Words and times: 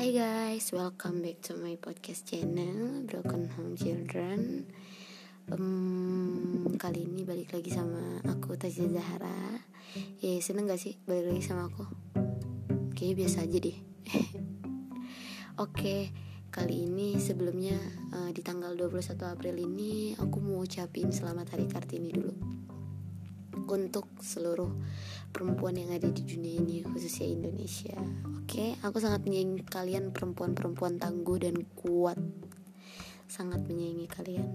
Hai 0.00 0.16
guys, 0.16 0.72
welcome 0.72 1.20
back 1.20 1.44
to 1.44 1.60
my 1.60 1.76
podcast 1.76 2.24
channel 2.24 3.04
Broken 3.04 3.52
Home 3.52 3.76
Children. 3.76 4.64
Um, 5.52 6.72
Kali 6.80 7.04
ini 7.04 7.20
balik 7.28 7.52
lagi 7.52 7.68
sama 7.68 8.16
aku 8.24 8.56
Tazia 8.56 8.88
Zahara 8.88 9.60
Ya 10.24 10.40
seneng 10.40 10.72
gak 10.72 10.80
sih 10.80 10.96
balik 11.04 11.28
lagi 11.36 11.44
sama 11.44 11.68
aku? 11.68 11.84
Kayaknya 12.96 13.14
biasa 13.20 13.44
aja 13.44 13.58
deh. 13.60 13.78
Oke, 15.68 16.08
kali 16.48 16.88
ini 16.88 17.20
sebelumnya 17.20 17.76
uh, 18.16 18.32
di 18.32 18.40
tanggal 18.40 18.72
21 18.72 19.20
April 19.20 19.60
ini 19.60 20.16
Aku 20.16 20.40
mau 20.40 20.64
ucapin 20.64 21.12
selamat 21.12 21.52
hari 21.52 21.68
Kartini 21.68 22.08
dulu 22.08 22.59
Untuk 23.70 24.10
seluruh 24.18 24.66
perempuan 25.30 25.78
yang 25.78 25.94
ada 25.94 26.10
di 26.10 26.26
dunia 26.26 26.58
ini 26.58 26.82
khususnya 26.82 27.30
Indonesia. 27.30 27.94
Oke 28.34 28.50
okay? 28.50 28.70
aku 28.82 28.98
sangat 28.98 29.22
menyayangi 29.22 29.62
kalian 29.62 30.10
perempuan-perempuan 30.10 30.98
tangguh 30.98 31.38
dan 31.38 31.54
kuat. 31.78 32.18
Sangat 33.30 33.62
menyayangi 33.62 34.10
kalian. 34.10 34.50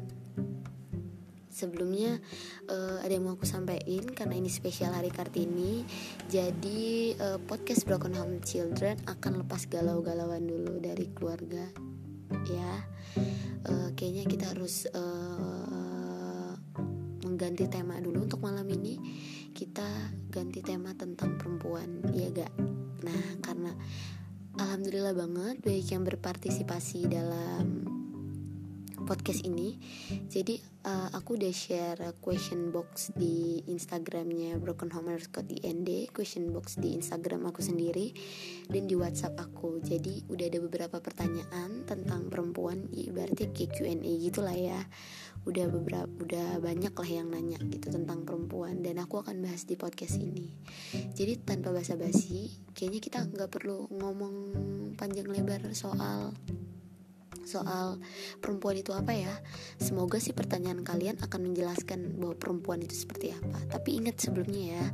Sebelumnya 1.47 2.19
uh, 2.67 2.99
ada 2.99 3.15
yang 3.15 3.23
mau 3.23 3.39
aku 3.39 3.47
sampaikan? 3.47 4.11
Karena 4.11 4.35
ini 4.35 4.51
spesial 4.51 4.91
hari 4.91 5.07
Kartini. 5.07 5.87
Jadi 6.27 7.15
uh, 7.15 7.39
podcast 7.39 7.87
Broken 7.87 8.11
Home 8.19 8.43
Children 8.43 8.99
akan 9.07 9.47
lepas 9.47 9.63
galau-galauan 9.71 10.43
dulu 10.43 10.83
dari 10.83 11.07
keluarga 11.15 11.63
ya. 12.51 12.73
Uh, 13.63 13.95
kayaknya 13.95 14.27
kita 14.27 14.51
harus 14.51 14.91
uh, 14.91 16.59
mengganti 17.23 17.71
tema 17.71 18.03
dulu 18.03 18.27
untuk 18.27 18.43
malam 18.43 18.67
ini 18.67 18.94
alhamdulillah 24.95 25.27
banget 25.27 25.55
banyak 25.59 25.87
yang 25.91 26.03
berpartisipasi 26.07 27.11
dalam 27.11 27.83
podcast 29.03 29.43
ini. 29.43 29.75
Jadi 30.31 30.55
uh, 30.87 31.11
aku 31.11 31.35
udah 31.35 31.51
share 31.51 32.15
question 32.23 32.71
box 32.71 33.11
di 33.11 33.59
instagramnya 33.67 34.55
broken 34.55 34.87
home 34.95 35.19
ind 35.67 35.91
question 36.15 36.55
box 36.55 36.79
di 36.79 36.95
instagram 36.95 37.43
aku 37.43 37.59
sendiri 37.59 38.15
dan 38.71 38.87
di 38.87 38.95
whatsapp 38.95 39.35
aku. 39.35 39.83
Jadi 39.83 40.31
udah 40.31 40.47
ada 40.47 40.63
beberapa 40.63 41.03
pertanyaan 41.03 41.83
tentang 41.83 42.31
perempuan 42.31 42.87
ya, 42.95 43.11
berarti 43.11 43.51
kayak 43.51 43.75
Q&A 43.75 44.11
gitulah 44.23 44.55
ya 44.55 44.79
udah 45.45 45.65
beberapa 45.69 46.09
udah 46.25 46.57
banyak 46.57 46.93
lah 46.93 47.09
yang 47.09 47.29
nanya 47.29 47.61
gitu 47.69 47.93
tentang 47.93 48.25
perempuan 48.25 48.81
dan 48.81 48.97
aku 48.97 49.21
akan 49.21 49.45
bahas 49.45 49.69
di 49.69 49.77
podcast 49.77 50.17
ini. 50.17 50.49
Jadi 51.13 51.37
tanpa 51.45 51.69
basa-basi 51.69 52.49
kayaknya 52.73 52.99
kita 53.01 53.19
nggak 53.29 53.53
perlu 53.53 53.85
ngomong 53.93 54.35
panjang 54.97 55.29
lebar 55.29 55.61
soal 55.77 56.33
soal 57.45 58.01
perempuan 58.41 58.81
itu 58.81 58.91
apa 58.91 59.13
ya. 59.13 59.29
Semoga 59.77 60.17
sih 60.17 60.33
pertanyaan 60.33 60.81
kalian 60.81 61.21
akan 61.21 61.39
menjelaskan 61.53 62.17
bahwa 62.17 62.35
perempuan 62.35 62.81
itu 62.81 62.97
seperti 62.97 63.31
apa. 63.31 63.61
Tapi 63.69 64.01
ingat 64.01 64.17
sebelumnya 64.17 64.81
ya 64.81 64.85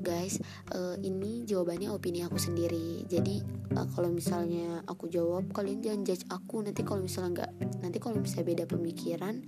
guys 0.00 0.38
uh, 0.72 0.96
ini 1.02 1.42
jawabannya 1.44 1.90
opini 1.90 2.22
aku 2.22 2.38
sendiri. 2.38 3.04
Jadi 3.10 3.42
uh, 3.74 3.86
kalau 3.90 4.08
misalnya 4.14 4.86
aku 4.86 5.10
jawab 5.10 5.50
kalian 5.50 5.82
jangan 5.82 6.00
judge 6.06 6.24
aku. 6.30 6.62
Nanti 6.62 6.86
kalau 6.86 7.02
misalnya 7.04 7.42
nggak 7.42 7.50
nanti 7.82 7.98
kalau 7.98 8.16
misalnya 8.22 8.46
beda 8.46 8.64
pemikiran 8.70 9.42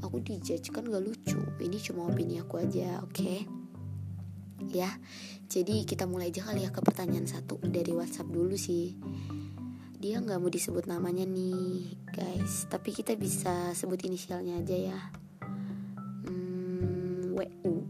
aku 0.00 0.24
dijudge 0.24 0.72
kan 0.72 0.88
gak 0.88 1.04
lucu. 1.04 1.38
Ini 1.60 1.78
cuma 1.84 2.08
opini 2.08 2.40
aku 2.40 2.58
aja 2.58 3.02
oke? 3.04 3.14
Okay? 3.14 3.40
ya 4.70 4.88
jadi 5.50 5.84
kita 5.84 6.08
mulai 6.08 6.32
aja 6.32 6.46
kali 6.46 6.64
ya 6.64 6.72
ke 6.72 6.80
pertanyaan 6.80 7.28
satu 7.28 7.60
dari 7.60 7.92
WhatsApp 7.92 8.32
dulu 8.32 8.56
sih. 8.56 8.96
Dia 10.00 10.20
nggak 10.20 10.40
mau 10.40 10.52
disebut 10.52 10.84
namanya 10.88 11.24
nih 11.24 11.96
guys. 12.12 12.68
Tapi 12.68 12.92
kita 12.92 13.16
bisa 13.16 13.72
sebut 13.76 14.00
inisialnya 14.04 14.60
aja 14.60 14.76
ya. 14.76 14.98
Hmm, 16.26 17.36
WU 17.36 17.84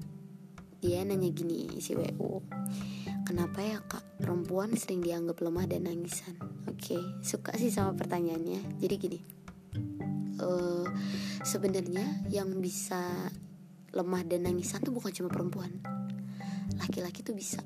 dia 0.85 1.01
nanya 1.01 1.33
gini 1.33 1.81
si 1.81 1.97
WU 1.97 2.45
kenapa 3.25 3.65
ya 3.65 3.81
kak? 3.81 4.05
Perempuan 4.21 4.77
sering 4.77 5.01
dianggap 5.01 5.41
lemah 5.41 5.65
dan 5.65 5.89
nangisan. 5.89 6.37
Oke 6.69 6.99
okay, 6.99 7.03
suka 7.25 7.57
sih 7.57 7.73
sama 7.73 7.97
pertanyaannya. 7.97 8.83
Jadi 8.83 8.95
gini 9.01 9.21
uh, 10.45 10.87
sebenarnya 11.43 12.29
yang 12.29 12.61
bisa 12.61 13.33
lemah 13.95 14.23
dan 14.29 14.45
nangisan 14.45 14.85
tuh 14.85 14.93
bukan 14.93 15.11
cuma 15.11 15.29
perempuan. 15.33 15.73
Laki-laki 16.79 17.25
tuh 17.25 17.35
bisa 17.35 17.63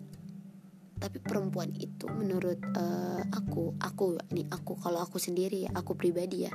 tapi 0.98 1.22
perempuan 1.22 1.70
itu 1.78 2.10
menurut 2.10 2.58
uh, 2.74 3.22
aku 3.30 3.78
aku 3.78 4.18
nih 4.34 4.46
aku 4.50 4.74
kalau 4.78 5.00
aku 5.02 5.22
sendiri 5.22 5.66
ya 5.66 5.70
aku 5.72 5.94
pribadi 5.94 6.46
ya 6.46 6.52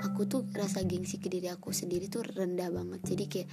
aku 0.00 0.30
tuh 0.30 0.46
rasa 0.54 0.86
gengsi 0.86 1.18
ke 1.18 1.26
diri 1.26 1.50
aku 1.50 1.74
sendiri 1.74 2.06
tuh 2.06 2.22
rendah 2.24 2.70
banget. 2.70 3.00
Jadi 3.02 3.24
kayak 3.26 3.48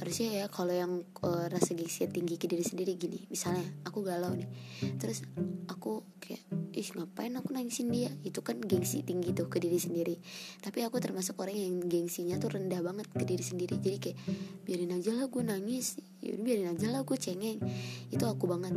harusnya 0.00 0.28
ya 0.44 0.46
kalau 0.48 0.72
yang 0.72 1.04
uh, 1.22 1.46
rasa 1.52 1.76
gengsi 1.76 2.08
tinggi 2.08 2.40
ke 2.40 2.48
diri 2.48 2.64
sendiri 2.64 2.96
gini 2.96 3.28
misalnya 3.28 3.64
aku 3.84 4.00
galau 4.00 4.32
nih 4.32 4.48
terus 4.96 5.22
aku 5.68 6.04
kayak 6.20 6.40
ih 6.74 6.88
ngapain 6.96 7.30
aku 7.38 7.54
nangisin 7.54 7.92
dia? 7.92 8.10
Itu 8.26 8.42
kan 8.42 8.58
gengsi 8.58 9.06
tinggi 9.06 9.30
tuh 9.30 9.46
ke 9.46 9.62
diri 9.62 9.78
sendiri. 9.78 10.18
Tapi 10.58 10.82
aku 10.82 10.98
termasuk 10.98 11.38
orang 11.38 11.54
yang 11.54 11.78
gengsinya 11.86 12.40
tuh 12.42 12.58
rendah 12.58 12.82
banget 12.82 13.06
ke 13.14 13.22
diri 13.22 13.44
sendiri. 13.46 13.78
Jadi 13.78 13.96
kayak 14.02 14.18
biarin 14.66 14.96
aja 14.96 15.14
lah 15.14 15.30
gue 15.30 15.42
nangis 15.44 16.02
ya 16.18 16.34
biarin 16.34 16.74
aja 16.74 16.90
lah 16.90 17.06
gue 17.06 17.14
cengeng. 17.14 17.62
Itu 18.10 18.26
aku 18.26 18.50
banget 18.50 18.74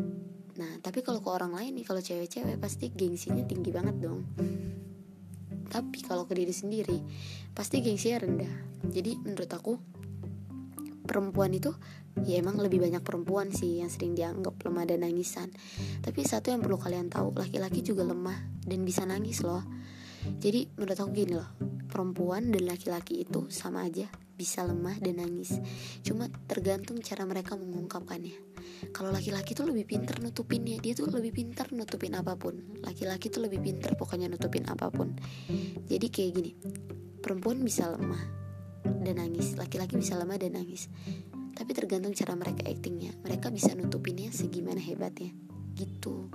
Nah 0.58 0.82
tapi 0.82 1.06
kalau 1.06 1.22
ke 1.22 1.30
orang 1.30 1.54
lain 1.54 1.78
nih 1.78 1.86
kalau 1.86 2.02
cewek-cewek 2.02 2.58
pasti 2.58 2.90
gengsinya 2.90 3.46
tinggi 3.46 3.70
banget 3.70 3.96
dong. 4.02 4.26
Tapi 5.68 6.00
kalau 6.02 6.26
ke 6.26 6.34
diri 6.34 6.54
sendiri 6.54 6.98
pasti 7.54 7.82
gengsinya 7.82 8.26
rendah. 8.26 8.56
Jadi 8.90 9.22
menurut 9.22 9.52
aku 9.54 9.74
perempuan 11.08 11.56
itu 11.56 11.72
ya 12.26 12.42
emang 12.42 12.60
lebih 12.60 12.84
banyak 12.84 13.06
perempuan 13.06 13.54
sih 13.54 13.80
yang 13.80 13.88
sering 13.88 14.18
dianggap 14.18 14.58
lemah 14.66 14.86
dan 14.90 15.06
nangisan. 15.06 15.54
Tapi 16.02 16.26
satu 16.26 16.50
yang 16.50 16.66
perlu 16.66 16.82
kalian 16.82 17.08
tahu 17.08 17.38
laki-laki 17.38 17.86
juga 17.86 18.04
lemah 18.04 18.66
dan 18.66 18.82
bisa 18.84 19.06
nangis 19.06 19.46
loh. 19.46 19.64
Jadi 20.28 20.74
menurut 20.76 20.98
aku 20.98 21.12
gini 21.14 21.34
loh 21.40 21.50
perempuan 21.88 22.52
dan 22.52 22.68
laki-laki 22.68 23.24
itu 23.24 23.48
sama 23.48 23.88
aja 23.88 24.12
bisa 24.38 24.62
lemah 24.62 25.02
dan 25.02 25.18
nangis. 25.18 25.58
Cuma 26.06 26.30
tergantung 26.46 27.02
cara 27.02 27.26
mereka 27.26 27.58
mengungkapkannya. 27.58 28.38
Kalau 28.94 29.10
laki-laki 29.10 29.58
tuh 29.58 29.66
lebih 29.66 29.90
pinter 29.90 30.22
nutupinnya. 30.22 30.78
Dia 30.78 30.94
tuh 30.94 31.10
lebih 31.10 31.34
pinter 31.34 31.74
nutupin 31.74 32.14
apa 32.14 32.38
pun. 32.38 32.54
Laki-laki 32.86 33.34
tuh 33.34 33.50
lebih 33.50 33.58
pinter 33.60 33.98
pokoknya 33.98 34.30
nutupin 34.30 34.70
apa 34.70 34.94
pun. 34.94 35.18
Jadi 35.90 36.08
kayak 36.14 36.32
gini 36.38 36.52
perempuan 37.18 37.60
bisa 37.66 37.90
lemah 37.90 38.22
dan 39.02 39.18
nangis. 39.18 39.58
Laki-laki 39.58 39.98
bisa 39.98 40.14
lemah 40.14 40.38
dan 40.38 40.54
nangis. 40.54 40.86
Tapi 41.58 41.74
tergantung 41.74 42.14
cara 42.14 42.38
mereka 42.38 42.70
actingnya. 42.70 43.18
Mereka 43.26 43.50
bisa 43.50 43.74
nutupinnya 43.74 44.30
segimana 44.30 44.78
hebatnya. 44.78 45.34
Gitu. 45.74 46.30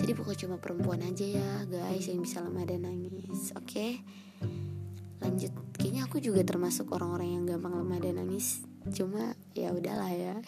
Jadi 0.00 0.12
bukan 0.16 0.36
cuma 0.36 0.56
perempuan 0.56 1.04
aja 1.04 1.24
ya 1.24 1.64
guys 1.68 2.08
yang 2.08 2.24
bisa 2.24 2.40
lemah 2.40 2.64
dan 2.64 2.88
nangis. 2.88 3.52
Oke? 3.52 3.68
okay? 3.68 3.92
Lanjut 5.22 5.52
kayaknya 5.76 6.06
aku 6.06 6.18
juga 6.18 6.42
termasuk 6.42 6.90
orang-orang 6.90 7.38
yang 7.38 7.44
gampang 7.46 7.74
lemah 7.76 7.98
dan 8.02 8.18
nangis 8.22 8.64
cuma 8.92 9.38
ya 9.54 9.70
udahlah 9.74 10.10
ya 10.10 10.34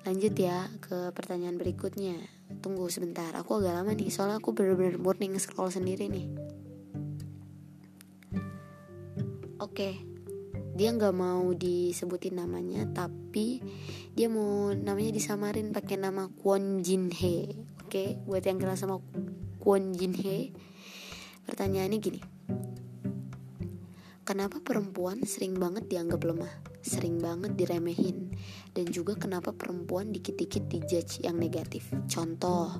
Lanjut 0.00 0.32
ya 0.32 0.64
ke 0.80 1.12
pertanyaan 1.12 1.60
berikutnya. 1.60 2.16
Tunggu 2.64 2.88
sebentar, 2.88 3.36
aku 3.36 3.60
agak 3.60 3.76
lama 3.76 3.92
nih 3.92 4.08
soalnya 4.08 4.40
aku 4.40 4.56
bener-bener 4.56 4.96
morning 4.96 5.36
scroll 5.36 5.68
sendiri 5.68 6.08
nih. 6.08 6.26
Oke, 9.60 10.00
dia 10.72 10.88
nggak 10.96 11.12
mau 11.12 11.52
disebutin 11.52 12.40
namanya, 12.40 12.88
tapi 12.88 13.60
dia 14.16 14.32
mau 14.32 14.72
namanya 14.72 15.12
disamarin 15.12 15.68
pakai 15.76 16.00
nama 16.00 16.32
Kwon 16.32 16.80
Jin 16.80 17.12
He. 17.12 17.60
Oke, 17.84 18.16
buat 18.24 18.40
yang 18.40 18.56
kenal 18.56 18.80
sama 18.80 19.04
Kwon 19.60 19.92
Jin 19.92 20.16
He, 20.16 20.56
pertanyaannya 21.44 22.00
gini. 22.00 22.20
Kenapa 24.30 24.62
perempuan 24.62 25.26
sering 25.26 25.58
banget 25.58 25.90
dianggap 25.90 26.22
lemah, 26.22 26.62
sering 26.86 27.18
banget 27.18 27.58
diremehin, 27.58 28.30
dan 28.78 28.86
juga 28.86 29.18
kenapa 29.18 29.50
perempuan 29.50 30.14
dikit-dikit 30.14 30.70
dijudge 30.70 31.18
yang 31.26 31.34
negatif. 31.34 31.90
Contoh, 32.06 32.78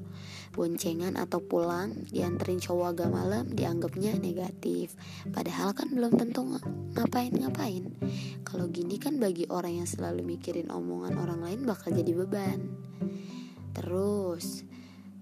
boncengan 0.55 1.19
atau 1.19 1.43
pulang 1.43 2.07
dianterin 2.07 2.63
cowok 2.63 2.95
agak 2.95 3.11
malam 3.11 3.51
dianggapnya 3.51 4.15
negatif. 4.23 4.95
Padahal 5.35 5.75
kan 5.75 5.91
belum 5.91 6.23
tentu 6.23 6.47
ngapain-ngapain. 6.95 7.99
Kalau 8.47 8.71
gini 8.71 9.03
kan 9.03 9.19
bagi 9.19 9.51
orang 9.51 9.83
yang 9.83 9.91
selalu 9.91 10.23
mikirin 10.23 10.71
omongan 10.71 11.19
orang 11.19 11.43
lain 11.43 11.67
bakal 11.67 11.91
jadi 11.91 12.15
beban. 12.15 12.63
Terus, 13.75 14.70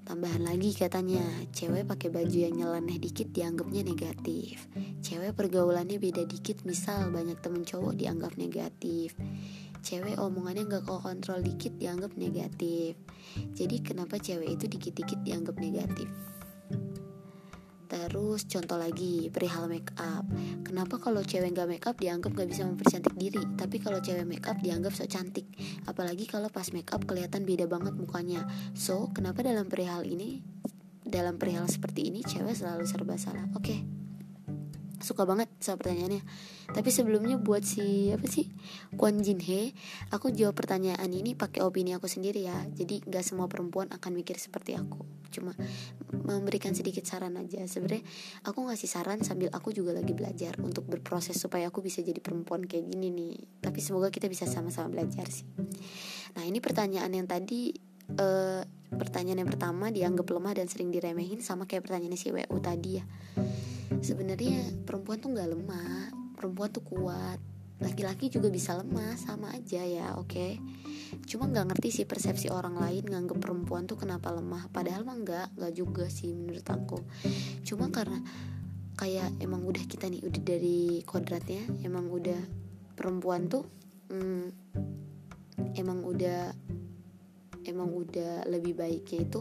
Tambahan 0.08 0.40
lagi 0.40 0.72
katanya, 0.72 1.20
cewek 1.52 1.84
pakai 1.84 2.08
baju 2.08 2.32
yang 2.32 2.56
nyeleneh 2.56 2.96
dikit 2.96 3.28
dianggapnya 3.28 3.84
negatif. 3.84 4.64
Cewek 5.04 5.36
pergaulannya 5.36 6.00
beda 6.00 6.24
dikit, 6.24 6.64
misal 6.64 7.12
banyak 7.12 7.36
temen 7.44 7.60
cowok 7.60 7.92
dianggap 7.92 8.40
negatif. 8.40 9.12
Cewek 9.84 10.16
omongannya 10.16 10.64
gak 10.64 10.88
kau 10.88 10.96
kontrol 11.04 11.44
dikit 11.44 11.76
dianggap 11.76 12.16
negatif. 12.16 12.96
Jadi 13.52 13.84
kenapa 13.84 14.16
cewek 14.16 14.56
itu 14.56 14.64
dikit-dikit 14.64 15.20
dianggap 15.28 15.60
negatif? 15.60 16.08
Terus 17.88 18.44
contoh 18.44 18.76
lagi 18.76 19.32
perihal 19.32 19.66
make 19.66 19.96
up. 19.96 20.28
Kenapa 20.62 21.00
kalau 21.00 21.24
cewek 21.24 21.56
nggak 21.56 21.68
make 21.68 21.86
up 21.88 21.96
dianggap 21.96 22.36
nggak 22.36 22.48
bisa 22.52 22.68
mempercantik 22.68 23.16
diri, 23.16 23.40
tapi 23.56 23.80
kalau 23.80 23.98
cewek 23.98 24.28
make 24.28 24.46
up 24.46 24.60
dianggap 24.60 24.92
so 24.92 25.08
cantik. 25.08 25.48
Apalagi 25.88 26.28
kalau 26.28 26.52
pas 26.52 26.68
make 26.76 26.92
up 26.92 27.02
kelihatan 27.08 27.48
beda 27.48 27.64
banget 27.64 27.96
mukanya. 27.96 28.44
So 28.76 29.08
kenapa 29.16 29.40
dalam 29.40 29.72
perihal 29.72 30.04
ini, 30.04 30.44
dalam 31.02 31.40
perihal 31.40 31.64
seperti 31.66 32.12
ini 32.12 32.20
cewek 32.20 32.52
selalu 32.52 32.84
serba 32.84 33.16
salah? 33.16 33.48
Oke. 33.56 33.64
Okay 33.64 33.97
suka 34.98 35.24
banget 35.24 35.48
sama 35.62 35.80
pertanyaannya. 35.82 36.22
Tapi 36.68 36.90
sebelumnya 36.92 37.40
buat 37.40 37.64
si 37.64 38.12
apa 38.12 38.28
sih 38.28 38.44
Kwon 38.98 39.24
Jin 39.24 39.40
He 39.40 39.72
aku 40.12 40.28
jawab 40.28 40.58
pertanyaan 40.58 41.08
ini 41.08 41.32
pakai 41.32 41.64
opini 41.64 41.96
aku 41.96 42.10
sendiri 42.10 42.44
ya. 42.44 42.56
Jadi 42.68 43.06
nggak 43.08 43.24
semua 43.24 43.48
perempuan 43.48 43.88
akan 43.88 44.12
mikir 44.12 44.36
seperti 44.36 44.76
aku. 44.76 45.00
Cuma 45.32 45.56
memberikan 46.12 46.76
sedikit 46.76 47.08
saran 47.08 47.40
aja. 47.40 47.64
Sebenarnya 47.64 48.04
aku 48.44 48.68
ngasih 48.68 48.88
saran 48.90 49.24
sambil 49.24 49.48
aku 49.54 49.72
juga 49.72 49.96
lagi 49.96 50.12
belajar 50.12 50.58
untuk 50.60 50.84
berproses 50.84 51.38
supaya 51.40 51.72
aku 51.72 51.80
bisa 51.80 52.04
jadi 52.04 52.20
perempuan 52.20 52.68
kayak 52.68 52.84
gini 52.92 53.08
nih. 53.08 53.34
Tapi 53.64 53.78
semoga 53.80 54.12
kita 54.12 54.28
bisa 54.28 54.44
sama-sama 54.44 54.92
belajar 54.92 55.24
sih. 55.32 55.48
Nah 56.36 56.44
ini 56.44 56.60
pertanyaan 56.60 57.10
yang 57.14 57.24
tadi 57.24 57.72
uh, 58.16 58.62
pertanyaan 58.88 59.44
yang 59.44 59.50
pertama 59.50 59.92
dianggap 59.92 60.26
lemah 60.28 60.52
dan 60.56 60.66
sering 60.68 60.88
diremehin 60.88 61.44
sama 61.44 61.68
kayak 61.68 61.84
pertanyaan 61.84 62.16
si 62.16 62.32
WU 62.32 62.56
tadi 62.60 63.00
ya 63.00 63.04
sebenarnya 64.00 64.84
perempuan 64.84 65.18
tuh 65.20 65.32
nggak 65.34 65.50
lemah 65.52 66.12
perempuan 66.38 66.70
tuh 66.70 66.86
kuat. 66.86 67.42
Laki-laki 67.78 68.26
juga 68.26 68.50
bisa 68.50 68.74
lemah 68.74 69.14
sama 69.18 69.54
aja 69.54 69.82
ya 69.82 70.14
oke? 70.14 70.30
Okay? 70.30 70.52
cuma 71.24 71.48
nggak 71.48 71.72
ngerti 71.72 71.88
sih 71.88 72.04
persepsi 72.04 72.52
orang 72.52 72.76
lain 72.76 73.00
nganggep 73.00 73.40
perempuan 73.40 73.88
tuh 73.88 73.96
kenapa 73.96 74.28
lemah. 74.28 74.68
Padahal 74.70 75.08
mah 75.08 75.16
nggak 75.18 75.46
nggak 75.56 75.72
juga 75.72 76.04
sih 76.06 76.36
menurut 76.36 76.66
aku. 76.68 77.00
Cuma 77.64 77.88
karena 77.88 78.20
kayak 78.98 79.30
emang 79.38 79.62
udah 79.62 79.86
kita 79.86 80.10
nih 80.10 80.26
udah 80.26 80.42
dari 80.42 81.06
kodratnya 81.06 81.62
emang 81.86 82.10
udah 82.10 82.42
perempuan 82.98 83.46
tuh 83.46 83.62
hmm, 84.10 84.50
emang 85.78 86.02
udah 86.02 86.50
emang 87.62 87.94
udah 87.94 88.42
lebih 88.50 88.74
baiknya 88.74 89.22
itu 89.22 89.40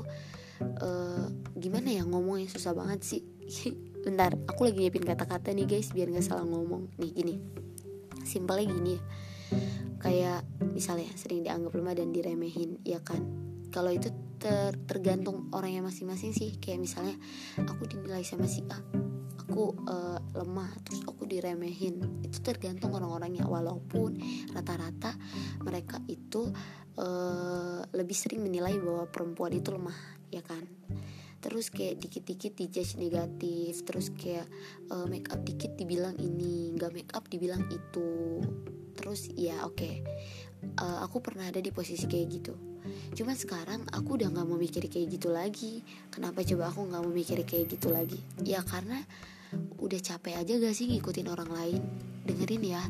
uh, 0.61 1.25
gimana 1.57 1.89
ya 1.89 2.05
ngomongnya 2.05 2.53
susah 2.53 2.77
banget 2.77 3.01
sih 3.01 3.21
bentar 4.07 4.31
aku 4.47 4.71
lagi 4.71 4.87
nyiapin 4.87 5.03
kata-kata 5.03 5.51
nih 5.51 5.67
guys 5.67 5.91
biar 5.91 6.07
nggak 6.07 6.23
salah 6.23 6.47
ngomong. 6.47 6.95
Nih 6.95 7.11
gini. 7.11 7.35
Simpelnya 8.23 8.71
gini. 8.71 8.95
Ya 8.95 9.03
kayak 9.97 10.41
misalnya 10.71 11.11
sering 11.19 11.43
dianggap 11.43 11.75
lemah 11.75 11.99
dan 11.99 12.15
diremehin 12.15 12.79
ya 12.87 13.03
kan? 13.03 13.19
Kalau 13.67 13.91
itu 13.91 14.07
ter 14.39 14.79
tergantung 14.87 15.51
orangnya 15.51 15.83
masing-masing 15.83 16.31
sih. 16.31 16.55
Kayak 16.55 16.87
misalnya 16.87 17.15
aku 17.59 17.83
dinilai 17.83 18.23
sama 18.23 18.47
si 18.47 18.63
A 18.71 18.79
aku 19.47 19.75
uh, 19.87 20.19
lemah 20.39 20.71
terus 20.87 21.03
aku 21.03 21.27
diremehin. 21.27 22.23
Itu 22.23 22.39
tergantung 22.39 22.95
orang-orangnya. 22.95 23.43
Walaupun 23.43 24.19
rata-rata 24.55 25.11
mereka 25.67 25.99
itu 26.07 26.47
uh, 26.97 27.81
lebih 27.91 28.15
sering 28.15 28.43
menilai 28.43 28.75
bahwa 28.79 29.07
perempuan 29.07 29.51
itu 29.51 29.71
lemah 29.71 29.95
ya 30.27 30.43
kan 30.43 30.63
terus 31.37 31.69
kayak 31.69 32.01
dikit-dikit 32.01 32.57
dijudge 32.57 32.97
negatif 32.97 33.85
terus 33.85 34.09
kayak 34.13 34.49
uh, 34.89 35.05
make 35.05 35.29
up 35.29 35.41
dikit 35.45 35.77
dibilang 35.77 36.17
ini 36.17 36.73
nggak 36.73 36.91
make 36.93 37.11
up 37.13 37.25
dibilang 37.29 37.65
itu. 37.69 38.41
Terus 38.97 39.29
ya 39.37 39.61
oke. 39.63 39.77
Okay. 39.77 40.01
uh, 40.81 40.83
eh, 40.83 40.97
aku 41.05 41.21
pernah 41.21 41.45
ada 41.45 41.61
di 41.61 41.69
posisi 41.69 42.09
kayak 42.09 42.27
gitu. 42.33 42.53
Cuman 43.13 43.37
sekarang 43.37 43.81
aku 43.93 44.17
udah 44.17 44.33
nggak 44.33 44.47
mau 44.47 44.57
mikir 44.57 44.89
kayak 44.89 45.07
gitu 45.13 45.29
lagi. 45.29 45.85
Kenapa 46.09 46.41
coba 46.41 46.73
aku 46.73 46.89
nggak 46.89 47.01
mau 47.05 47.13
mikir 47.13 47.37
kayak 47.45 47.77
gitu 47.77 47.93
lagi? 47.93 48.17
Ya 48.41 48.65
karena 48.65 49.05
udah 49.79 49.99
capek 50.03 50.43
aja 50.43 50.59
gak 50.59 50.75
sih 50.75 50.91
ngikutin 50.91 51.27
orang 51.31 51.51
lain? 51.53 51.81
Dengerin 52.27 52.63
ya 52.67 52.83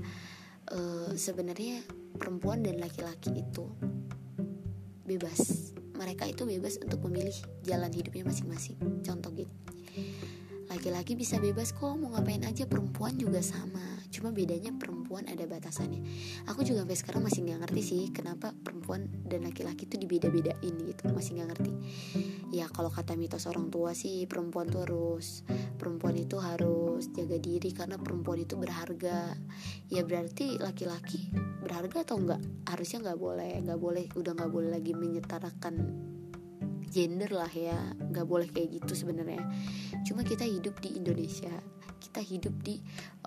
uh, 0.73 1.11
sebenarnya 1.13 1.83
perempuan 2.17 2.65
dan 2.65 2.81
laki-laki 2.81 3.45
itu 3.45 3.69
bebas 5.07 5.71
mereka 5.97 6.29
itu 6.29 6.45
bebas 6.45 6.77
untuk 6.79 7.01
memilih 7.09 7.35
jalan 7.65 7.89
hidupnya 7.89 8.29
masing-masing. 8.29 8.77
Contoh 9.03 9.33
gitu. 9.33 9.51
Laki-laki 10.67 11.15
bisa 11.17 11.41
bebas 11.41 11.73
kok 11.73 11.97
mau 11.97 12.13
ngapain 12.13 12.44
aja 12.45 12.69
perempuan 12.69 13.17
juga 13.17 13.41
sama. 13.41 13.81
Cuma 14.13 14.29
bedanya 14.31 14.71
perempuan 14.75 14.96
ada 15.25 15.50
batasannya. 15.50 16.06
Aku 16.46 16.62
juga 16.62 16.86
sampai 16.86 16.98
sekarang 17.00 17.22
masih 17.25 17.42
nggak 17.42 17.60
ngerti 17.66 17.81
sih 17.81 18.04
kenapa 18.14 18.54
perempuan 18.54 19.10
dan 19.25 19.42
laki-laki 19.50 19.90
itu 19.90 19.98
dibeda-bedain 19.98 20.75
gitu 20.86 21.10
masih 21.10 21.42
nggak 21.42 21.50
ngerti. 21.58 21.74
Ya 22.54 22.69
kalau 22.69 22.94
kata 22.94 23.18
mitos 23.18 23.50
orang 23.50 23.74
tua 23.74 23.98
sih 23.98 24.30
perempuan 24.30 24.69
tuh 24.69 24.86
harus 24.86 25.42
perempuan 25.81 26.14
itu 26.16 26.38
harus 26.38 27.10
jaga 27.12 27.42
diri 27.42 27.74
karena 27.74 27.98
perempuan 27.98 28.46
itu 28.46 28.54
berharga. 28.54 29.34
Ya 29.90 30.06
berarti 30.06 30.62
laki-laki 30.62 31.34
berharga 31.66 32.06
atau 32.06 32.22
enggak 32.22 32.42
harusnya 32.69 33.10
nggak 33.10 33.19
boleh 33.19 33.54
nggak 33.66 33.80
boleh 33.80 34.06
udah 34.14 34.31
nggak 34.38 34.52
boleh 34.54 34.69
lagi 34.69 34.92
menyetarakan 34.94 35.75
gender 36.88 37.31
lah 37.34 37.52
ya. 37.52 37.80
Nggak 37.98 38.28
boleh 38.28 38.48
kayak 38.52 38.84
gitu 38.84 38.94
sebenarnya. 38.94 39.42
Cuma 40.06 40.22
kita 40.22 40.46
hidup 40.46 40.78
di 40.80 40.96
Indonesia 40.96 41.76
kita 42.07 42.24
hidup 42.24 42.56
di 42.63 42.80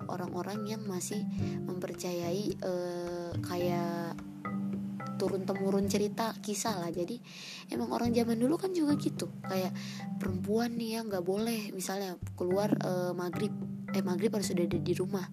orang-orang 0.08 0.64
yang 0.64 0.82
masih 0.88 1.20
mempercayai 1.68 2.56
uh, 2.64 3.36
kayak 3.44 4.16
turun 5.20 5.44
temurun 5.44 5.84
cerita 5.84 6.32
kisah 6.40 6.80
lah. 6.80 6.88
Jadi 6.88 7.20
emang 7.68 7.92
orang 7.92 8.16
zaman 8.16 8.40
dulu 8.40 8.56
kan 8.56 8.72
juga 8.72 8.96
gitu. 8.96 9.28
Kayak 9.44 9.76
perempuan 10.16 10.80
nih 10.80 10.96
ya 10.96 11.00
nggak 11.04 11.20
boleh 11.20 11.76
misalnya 11.76 12.16
keluar 12.40 12.72
uh, 12.80 13.12
maghrib. 13.12 13.52
Eh 13.92 14.00
maghrib 14.00 14.32
harus 14.32 14.48
sudah 14.48 14.64
ada 14.64 14.80
di 14.80 14.96
rumah. 14.96 15.28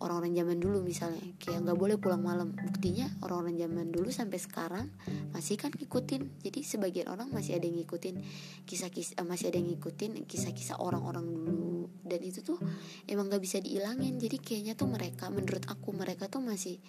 Orang-orang 0.00 0.32
zaman 0.32 0.58
dulu 0.58 0.80
misalnya 0.80 1.22
kayak 1.38 1.60
nggak 1.62 1.78
boleh 1.78 1.96
pulang 2.02 2.24
malam. 2.24 2.50
Buktinya 2.50 3.06
orang-orang 3.22 3.62
zaman 3.62 3.86
dulu 3.94 4.10
sampai 4.10 4.42
sekarang 4.42 4.90
masih 5.30 5.54
kan 5.54 5.70
ngikutin. 5.70 6.42
Jadi 6.42 6.66
sebagian 6.66 7.06
orang 7.14 7.30
masih 7.30 7.62
ada 7.62 7.70
yang 7.70 7.78
ngikutin 7.78 8.18
kisah-kisah 8.66 9.22
masih 9.22 9.54
ada 9.54 9.62
yang 9.62 9.70
ngikutin 9.70 10.26
kisah-kisah 10.26 10.82
orang-orang 10.82 11.30
dulu 11.30 11.69
dan 12.10 12.20
itu 12.26 12.42
tuh 12.42 12.58
emang 13.06 13.30
nggak 13.30 13.42
bisa 13.42 13.62
diilangin. 13.62 14.18
Jadi 14.18 14.42
kayaknya 14.42 14.74
tuh 14.74 14.90
mereka 14.90 15.30
menurut 15.30 15.62
aku 15.70 15.94
mereka 15.94 16.26
tuh 16.26 16.42
masih 16.42 16.82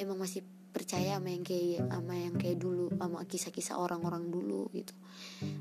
emang 0.00 0.16
masih 0.16 0.40
percaya 0.74 1.22
sama 1.22 1.30
yang 1.30 1.46
kayak 1.46 1.86
sama 1.86 2.14
yang 2.18 2.34
kayak 2.34 2.58
dulu 2.58 2.90
sama 2.98 3.22
kisah-kisah 3.28 3.76
orang-orang 3.78 4.32
dulu 4.32 4.72
gitu. 4.74 4.96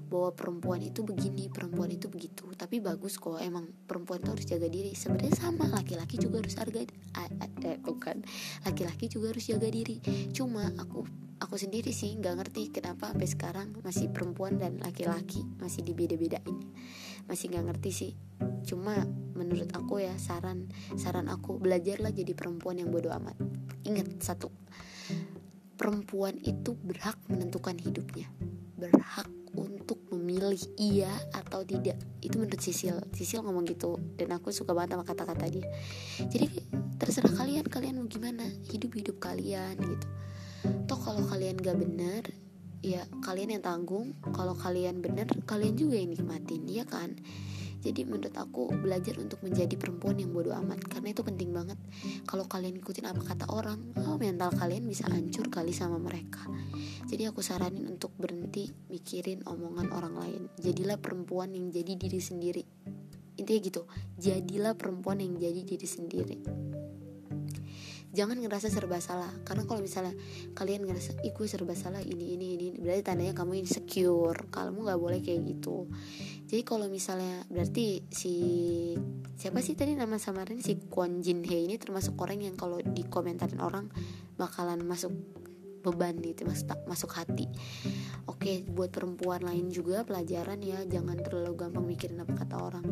Bahwa 0.10 0.34
perempuan 0.34 0.82
itu 0.82 1.06
begini 1.06 1.52
perempuan 1.52 1.92
itu 1.92 2.08
begitu. 2.08 2.48
Tapi 2.56 2.80
bagus 2.80 3.20
kok 3.20 3.38
emang 3.38 3.68
perempuan 3.86 4.24
itu 4.24 4.32
harus 4.34 4.48
jaga 4.48 4.66
diri. 4.72 4.96
Sebenarnya 4.96 5.36
sama 5.36 5.70
laki-laki 5.70 6.18
juga 6.18 6.42
harus 6.42 6.56
harga 6.58 6.82
eh, 6.82 7.78
bukan. 7.84 8.26
Laki-laki 8.66 9.06
juga 9.12 9.36
harus 9.36 9.46
jaga 9.46 9.70
diri. 9.70 10.02
Cuma 10.34 10.66
aku 10.82 11.06
aku 11.44 11.60
sendiri 11.60 11.92
sih 11.92 12.16
nggak 12.16 12.40
ngerti 12.40 12.72
kenapa 12.72 13.12
sampai 13.12 13.28
sekarang 13.28 13.68
masih 13.84 14.08
perempuan 14.08 14.56
dan 14.56 14.80
laki-laki 14.80 15.44
masih 15.60 15.84
dibeda-bedain 15.84 16.58
masih 17.28 17.54
nggak 17.54 17.66
ngerti 17.74 17.92
sih. 17.92 18.12
Cuma 18.64 19.04
menurut 19.34 19.70
aku 19.76 20.00
ya 20.04 20.16
saran 20.16 20.72
saran 20.96 21.28
aku 21.28 21.60
belajarlah 21.60 22.14
jadi 22.14 22.32
perempuan 22.36 22.80
yang 22.80 22.90
bodoh 22.90 23.12
amat. 23.16 23.36
Ingat 23.84 24.24
satu 24.24 24.48
perempuan 25.76 26.40
itu 26.40 26.78
berhak 26.80 27.20
menentukan 27.28 27.76
hidupnya. 27.76 28.32
Berhak 28.80 29.28
untuk 29.54 30.00
memilih 30.16 30.60
iya 30.80 31.12
atau 31.36 31.62
tidak. 31.62 32.00
Itu 32.24 32.42
menurut 32.42 32.62
Sisil. 32.62 32.98
Sisil 33.14 33.44
ngomong 33.46 33.68
gitu 33.70 34.00
dan 34.18 34.34
aku 34.34 34.50
suka 34.50 34.74
banget 34.74 34.98
sama 34.98 35.06
kata-kata 35.06 35.46
dia. 35.50 35.68
Jadi 36.30 36.48
terserah 36.98 37.34
kalian 37.36 37.68
kalian 37.68 38.00
mau 38.02 38.08
gimana. 38.10 38.48
Hidup 38.70 38.96
hidup 38.98 39.18
kalian 39.22 39.78
gitu. 39.78 40.08
Toh 40.88 41.00
kalau 41.00 41.28
kalian 41.28 41.60
gak 41.60 41.76
bener 41.76 42.24
ya 42.84 43.08
kalian 43.24 43.58
yang 43.58 43.64
tanggung. 43.64 44.14
Kalau 44.36 44.54
kalian 44.54 45.00
bener 45.00 45.26
kalian 45.48 45.80
juga 45.80 45.96
yang 45.96 46.12
nikmatin 46.12 46.68
ya 46.68 46.84
kan? 46.84 47.16
Jadi 47.84 48.08
menurut 48.08 48.32
aku 48.40 48.72
belajar 48.80 49.20
untuk 49.20 49.44
menjadi 49.44 49.76
perempuan 49.76 50.16
yang 50.16 50.32
bodoh 50.32 50.56
amat 50.56 50.88
karena 50.88 51.12
itu 51.12 51.20
penting 51.20 51.52
banget. 51.52 51.76
Kalau 52.24 52.48
kalian 52.48 52.80
ikutin 52.80 53.08
apa 53.12 53.20
kata 53.24 53.52
orang 53.52 53.92
oh 54.08 54.16
mental 54.16 54.56
kalian 54.56 54.88
bisa 54.88 55.08
hancur 55.12 55.48
kali 55.52 55.76
sama 55.76 56.00
mereka. 56.00 56.48
Jadi 57.08 57.28
aku 57.28 57.44
saranin 57.44 57.88
untuk 57.88 58.16
berhenti 58.16 58.72
mikirin 58.88 59.44
omongan 59.44 59.92
orang 59.92 60.16
lain. 60.16 60.42
Jadilah 60.60 60.96
perempuan 61.00 61.52
yang 61.52 61.72
jadi 61.76 62.00
diri 62.00 62.20
sendiri. 62.24 62.64
Intinya 63.36 63.60
gitu 63.60 63.82
jadilah 64.16 64.80
perempuan 64.80 65.20
yang 65.20 65.36
jadi 65.36 65.62
diri 65.66 65.88
sendiri 65.90 66.38
jangan 68.14 68.38
ngerasa 68.38 68.70
serba 68.70 69.02
salah. 69.02 69.34
Karena 69.42 69.66
kalau 69.66 69.82
misalnya 69.82 70.14
kalian 70.54 70.86
ngerasa 70.86 71.18
gue 71.20 71.48
serba 71.50 71.74
salah 71.74 72.00
ini 72.00 72.38
ini 72.38 72.48
ini 72.56 72.68
berarti 72.78 73.02
tandanya 73.02 73.34
kamu 73.34 73.60
insecure. 73.66 74.48
Kamu 74.54 74.86
nggak 74.86 75.02
boleh 75.02 75.20
kayak 75.20 75.42
gitu. 75.50 75.90
Jadi 76.46 76.62
kalau 76.62 76.86
misalnya 76.88 77.42
berarti 77.50 78.06
si 78.14 78.34
siapa 79.34 79.60
sih 79.66 79.74
tadi 79.74 79.98
nama 79.98 80.22
samarin? 80.22 80.62
Si 80.62 80.78
Kwon 80.88 81.26
Jin 81.26 81.42
Hye 81.42 81.66
ini 81.66 81.82
termasuk 81.82 82.14
orang 82.22 82.46
yang 82.46 82.56
kalau 82.56 82.78
dikomentarin 82.78 83.60
orang 83.60 83.90
bakalan 84.38 84.86
masuk 84.86 85.12
beban 85.84 86.16
gitu 86.22 86.48
masuk 86.48 86.80
masuk 86.86 87.12
hati. 87.18 87.50
Oke 88.30 88.64
buat 88.70 88.94
perempuan 88.94 89.42
lain 89.42 89.74
juga 89.74 90.06
pelajaran 90.06 90.62
ya. 90.62 90.86
Jangan 90.86 91.18
terlalu 91.20 91.58
gampang 91.58 91.84
mikirin 91.84 92.22
apa 92.22 92.46
kata 92.46 92.56
orang 92.62 92.86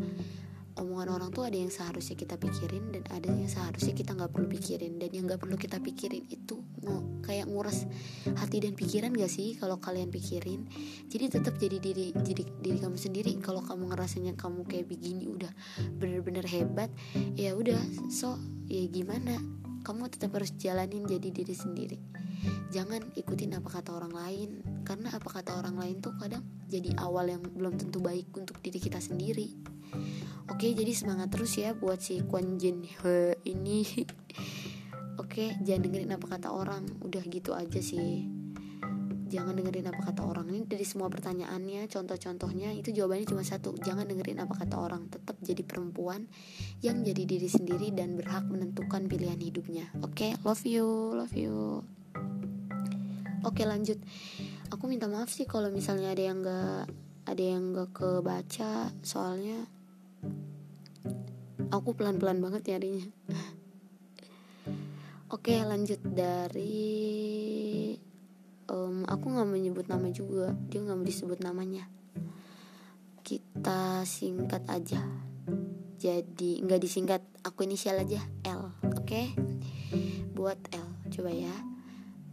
omongan 0.80 1.10
orang 1.12 1.30
tuh 1.36 1.44
ada 1.44 1.58
yang 1.58 1.74
seharusnya 1.74 2.16
kita 2.16 2.40
pikirin 2.40 2.96
dan 2.96 3.04
ada 3.12 3.28
yang 3.28 3.50
seharusnya 3.50 3.92
kita 3.92 4.16
nggak 4.16 4.32
perlu 4.32 4.48
pikirin. 4.48 5.01
Dan 5.01 5.10
yang 5.12 5.25
nggak 5.28 5.42
perlu 5.42 5.58
kita 5.60 5.84
pikirin 5.84 6.28
itu 6.32 6.62
mau 6.86 7.04
kayak 7.25 7.51
nguras 7.51 7.86
hati 8.40 8.63
dan 8.63 8.74
pikiran 8.74 9.12
gak 9.13 9.32
sih 9.32 9.60
kalau 9.60 9.78
kalian 9.84 10.10
pikirin? 10.10 10.66
Jadi 11.12 11.25
tetap 11.28 11.60
jadi 11.60 11.78
diri 11.78 12.16
diri 12.16 12.44
diri 12.63 12.78
kamu 12.80 12.98
sendiri. 12.98 13.32
Kalau 13.44 13.60
kamu 13.66 13.92
ngerasanya 13.92 14.34
kamu 14.40 14.63
kayak 14.68 14.88
begini 14.88 15.28
udah 15.28 15.51
bener-bener 16.00 16.46
hebat 16.48 16.90
ya 17.36 17.54
udah 17.54 17.80
so 18.08 18.40
ya 18.72 18.88
gimana? 18.88 19.36
Kamu 19.82 20.13
tetap 20.13 20.38
harus 20.38 20.54
jalanin 20.62 21.10
jadi 21.10 21.34
diri 21.34 21.56
sendiri. 21.58 21.98
Jangan 22.70 23.18
ikutin 23.18 23.58
apa 23.58 23.82
kata 23.82 23.98
orang 23.98 24.13
lain. 24.13 24.50
Karena 24.86 25.10
apa 25.13 25.30
kata 25.30 25.58
orang 25.58 25.78
lain 25.78 25.98
tuh 26.01 26.13
kadang 26.22 26.46
jadi 26.70 26.94
awal 27.01 27.30
yang 27.30 27.42
belum 27.42 27.75
tentu 27.82 27.98
baik 27.98 28.30
untuk 28.38 28.62
diri 28.62 28.78
kita 28.78 29.01
sendiri 29.01 29.72
oke 30.51 30.67
jadi 30.67 30.91
semangat 30.91 31.31
terus 31.31 31.55
ya 31.55 31.72
buat 31.72 32.03
si 32.03 32.20
Kwon 32.27 32.60
Jin 32.60 32.84
He 32.84 33.39
ini. 33.48 33.88
Oke 35.22 35.55
jangan 35.63 35.88
dengerin 35.88 36.12
apa 36.12 36.27
kata 36.27 36.51
orang. 36.51 36.84
Udah 37.00 37.24
gitu 37.24 37.55
aja 37.55 37.79
sih. 37.79 38.27
Jangan 39.31 39.55
dengerin 39.55 39.88
apa 39.88 40.12
kata 40.12 40.27
orang. 40.27 40.51
Ini 40.51 40.67
dari 40.67 40.84
semua 40.84 41.08
pertanyaannya 41.08 41.88
contoh-contohnya 41.88 42.75
itu 42.75 42.91
jawabannya 42.91 43.27
cuma 43.31 43.48
satu. 43.48 43.79
Jangan 43.79 44.03
dengerin 44.12 44.43
apa 44.43 44.60
kata 44.60 44.75
orang. 44.75 45.08
Tetap 45.08 45.39
jadi 45.39 45.63
perempuan 45.63 46.27
yang 46.84 47.00
jadi 47.00 47.24
diri 47.24 47.48
sendiri 47.48 47.96
dan 47.96 48.20
berhak 48.20 48.43
menentukan 48.43 49.08
pilihan 49.08 49.39
hidupnya. 49.39 49.88
Oke 50.03 50.36
love 50.43 50.67
you 50.67 51.15
love 51.15 51.31
you. 51.31 51.86
Oke 53.48 53.63
lanjut. 53.63 54.03
Aku 54.67 54.91
minta 54.91 55.08
maaf 55.08 55.31
sih 55.31 55.48
kalau 55.48 55.72
misalnya 55.72 56.12
ada 56.12 56.24
yang 56.24 56.38
gak 56.43 56.91
ada 57.24 57.43
yang 57.43 57.72
gak 57.72 57.89
kebaca. 57.96 58.91
Soalnya 59.00 59.80
aku 61.72 61.96
pelan-pelan 61.96 62.44
banget 62.44 62.75
nyarinya 62.75 63.08
oke 65.32 65.56
lanjut. 65.63 66.00
Dari 66.04 67.98
um, 68.68 69.08
aku 69.08 69.25
nggak 69.32 69.50
menyebut 69.50 69.88
nama 69.88 70.12
juga. 70.12 70.54
Dia 70.68 70.84
nggak 70.84 70.98
mau 71.00 71.08
disebut 71.08 71.40
namanya. 71.40 71.88
Kita 73.24 74.04
singkat 74.04 74.68
aja. 74.68 75.01
Jadi 75.98 76.62
nggak 76.62 76.82
disingkat. 76.84 77.24
Aku 77.42 77.66
inisial 77.66 77.98
aja 77.98 78.22
L. 78.46 78.75
Oke? 78.94 79.08
Okay? 79.08 79.25
buat 80.36 80.60
L. 80.75 80.88
Coba 81.10 81.32
ya. 81.32 81.56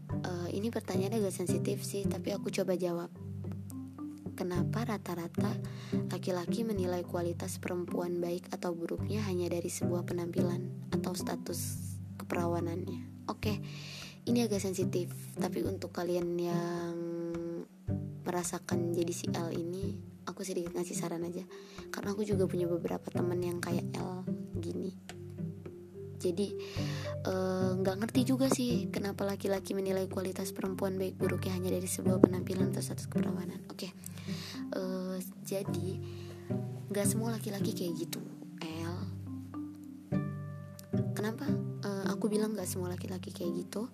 Uh, 0.08 0.48
ini 0.52 0.72
pertanyaannya 0.72 1.20
agak 1.20 1.36
sensitif 1.36 1.84
sih 1.84 2.08
tapi 2.08 2.32
aku 2.32 2.48
coba 2.48 2.80
jawab 2.80 3.12
kenapa 4.38 4.86
rata-rata 4.86 5.50
laki-laki 6.14 6.62
menilai 6.62 7.02
kualitas 7.02 7.58
perempuan 7.58 8.22
baik 8.22 8.46
atau 8.54 8.70
buruknya 8.70 9.18
hanya 9.26 9.50
dari 9.50 9.66
sebuah 9.66 10.06
penampilan 10.06 10.94
atau 10.94 11.10
status 11.18 11.82
keperawanannya? 12.22 13.26
Oke 13.26 13.58
ini 14.30 14.46
agak 14.46 14.62
sensitif 14.62 15.10
tapi 15.34 15.66
untuk 15.66 15.90
kalian 15.90 16.38
yang 16.38 16.94
merasakan 18.22 18.94
jadi 18.94 19.10
si 19.10 19.26
L 19.34 19.50
ini 19.50 19.98
aku 20.30 20.46
sedikit 20.46 20.78
ngasih 20.78 20.94
saran 20.94 21.26
aja. 21.26 21.42
Karena 21.90 22.14
aku 22.14 22.22
juga 22.22 22.46
punya 22.46 22.70
beberapa 22.70 23.10
temen 23.10 23.42
yang 23.42 23.58
kayak 23.58 23.90
L 23.98 24.22
gini 24.54 25.17
jadi 26.18 26.48
eh, 27.24 27.70
nggak 27.78 27.96
uh, 27.96 28.00
ngerti 28.04 28.20
juga 28.26 28.50
sih 28.50 28.90
kenapa 28.90 29.22
laki-laki 29.24 29.72
menilai 29.72 30.10
kualitas 30.10 30.50
perempuan 30.50 30.98
baik 30.98 31.16
buruknya 31.16 31.54
hanya 31.54 31.72
dari 31.72 31.86
sebuah 31.86 32.18
penampilan 32.18 32.74
atau 32.74 32.82
status 32.82 33.06
keperawanan 33.06 33.62
oke 33.70 33.78
okay. 33.78 33.90
uh, 34.74 35.16
eh, 35.16 35.24
jadi 35.46 35.90
nggak 36.90 37.06
semua 37.06 37.32
laki-laki 37.36 37.72
kayak 37.76 37.94
gitu 37.96 38.20
L. 38.64 38.96
Kenapa? 41.14 41.46
Aku 42.18 42.26
bilang 42.26 42.50
gak 42.58 42.66
semua 42.66 42.90
laki-laki 42.90 43.30
kayak 43.30 43.62
gitu. 43.62 43.86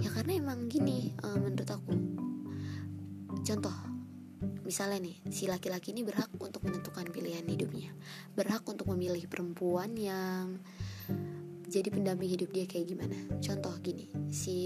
Ya 0.00 0.08
karena 0.08 0.40
emang 0.40 0.72
gini 0.72 1.12
uh, 1.20 1.36
menurut 1.36 1.68
aku 1.68 1.92
contoh 3.44 3.76
misalnya 4.64 5.04
nih 5.04 5.16
si 5.28 5.44
laki-laki 5.44 5.92
ini 5.92 6.00
berhak 6.00 6.32
untuk 6.40 6.64
menentukan 6.64 7.04
pilihan 7.12 7.44
hidupnya. 7.44 7.92
Berhak 8.32 8.64
untuk 8.64 8.88
memilih 8.88 9.28
perempuan 9.28 9.92
yang 9.92 10.56
jadi 11.70 11.86
pendamping 11.86 12.26
hidup 12.26 12.50
dia 12.50 12.66
kayak 12.66 12.90
gimana? 12.90 13.14
Contoh 13.38 13.70
gini 13.78 14.10
si 14.26 14.58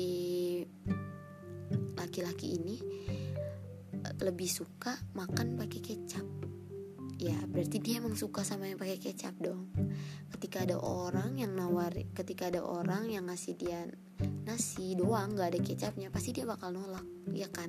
laki-laki 2.01 2.57
ini 2.57 2.77
eh, 3.93 4.15
lebih 4.25 4.49
suka 4.49 4.97
makan 5.13 5.61
pakai 5.61 5.81
kecap. 5.85 6.25
Ya 7.21 7.37
berarti 7.47 7.79
dia 7.79 8.01
emang 8.01 8.17
suka 8.17 8.43
sama 8.43 8.67
yang 8.67 8.81
pakai 8.81 8.97
kecap 8.97 9.37
dong. 9.37 9.69
Ketika 10.33 10.65
ada 10.65 10.81
orang 10.81 11.37
yang 11.37 11.53
nawar 11.53 11.93
ketika 12.17 12.49
ada 12.49 12.65
orang 12.65 13.13
yang 13.13 13.29
ngasih 13.29 13.55
dia 13.55 13.85
nasi 14.45 14.97
doang 14.97 15.37
nggak 15.37 15.57
ada 15.57 15.61
kecapnya 15.61 16.09
pasti 16.09 16.33
dia 16.33 16.49
bakal 16.49 16.73
nolak 16.73 17.05
ya 17.37 17.53
kan? 17.53 17.69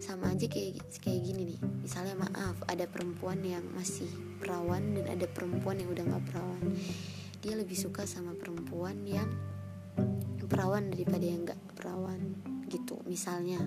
Sama 0.00 0.32
aja 0.32 0.48
kayak 0.48 0.80
kayak 1.04 1.20
gini 1.20 1.54
nih. 1.54 1.60
Misalnya 1.84 2.16
maaf 2.16 2.56
ada 2.64 2.88
perempuan 2.88 3.44
yang 3.44 3.62
masih 3.76 4.08
perawan 4.40 4.96
dan 4.96 5.20
ada 5.20 5.28
perempuan 5.28 5.78
yang 5.78 5.92
udah 5.92 6.04
nggak 6.08 6.24
perawan 6.32 6.64
dia 7.44 7.60
lebih 7.60 7.76
suka 7.76 8.08
sama 8.08 8.32
perempuan 8.32 9.04
yang 9.04 9.28
perawan 10.48 10.88
daripada 10.88 11.20
yang 11.20 11.44
nggak 11.44 11.60
perawan 11.76 12.40
gitu. 12.72 12.96
Misalnya 13.04 13.60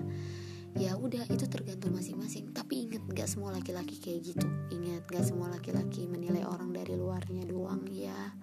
ya 0.74 0.98
udah 0.98 1.30
itu 1.30 1.46
tergantung 1.46 1.94
masing-masing. 1.94 2.50
Tapi 2.50 2.90
inget 2.90 3.06
gak 3.06 3.30
semua 3.30 3.54
laki-laki 3.54 4.02
kayak 4.02 4.34
gitu. 4.34 4.46
Ingat 4.74 5.06
gak 5.06 5.24
semua 5.26 5.46
laki-laki 5.52 6.10
menilai 6.10 6.42
orang 6.42 6.74
dari 6.74 6.98
luarnya 6.98 7.46
doang 7.46 7.86
ya. 7.86 8.34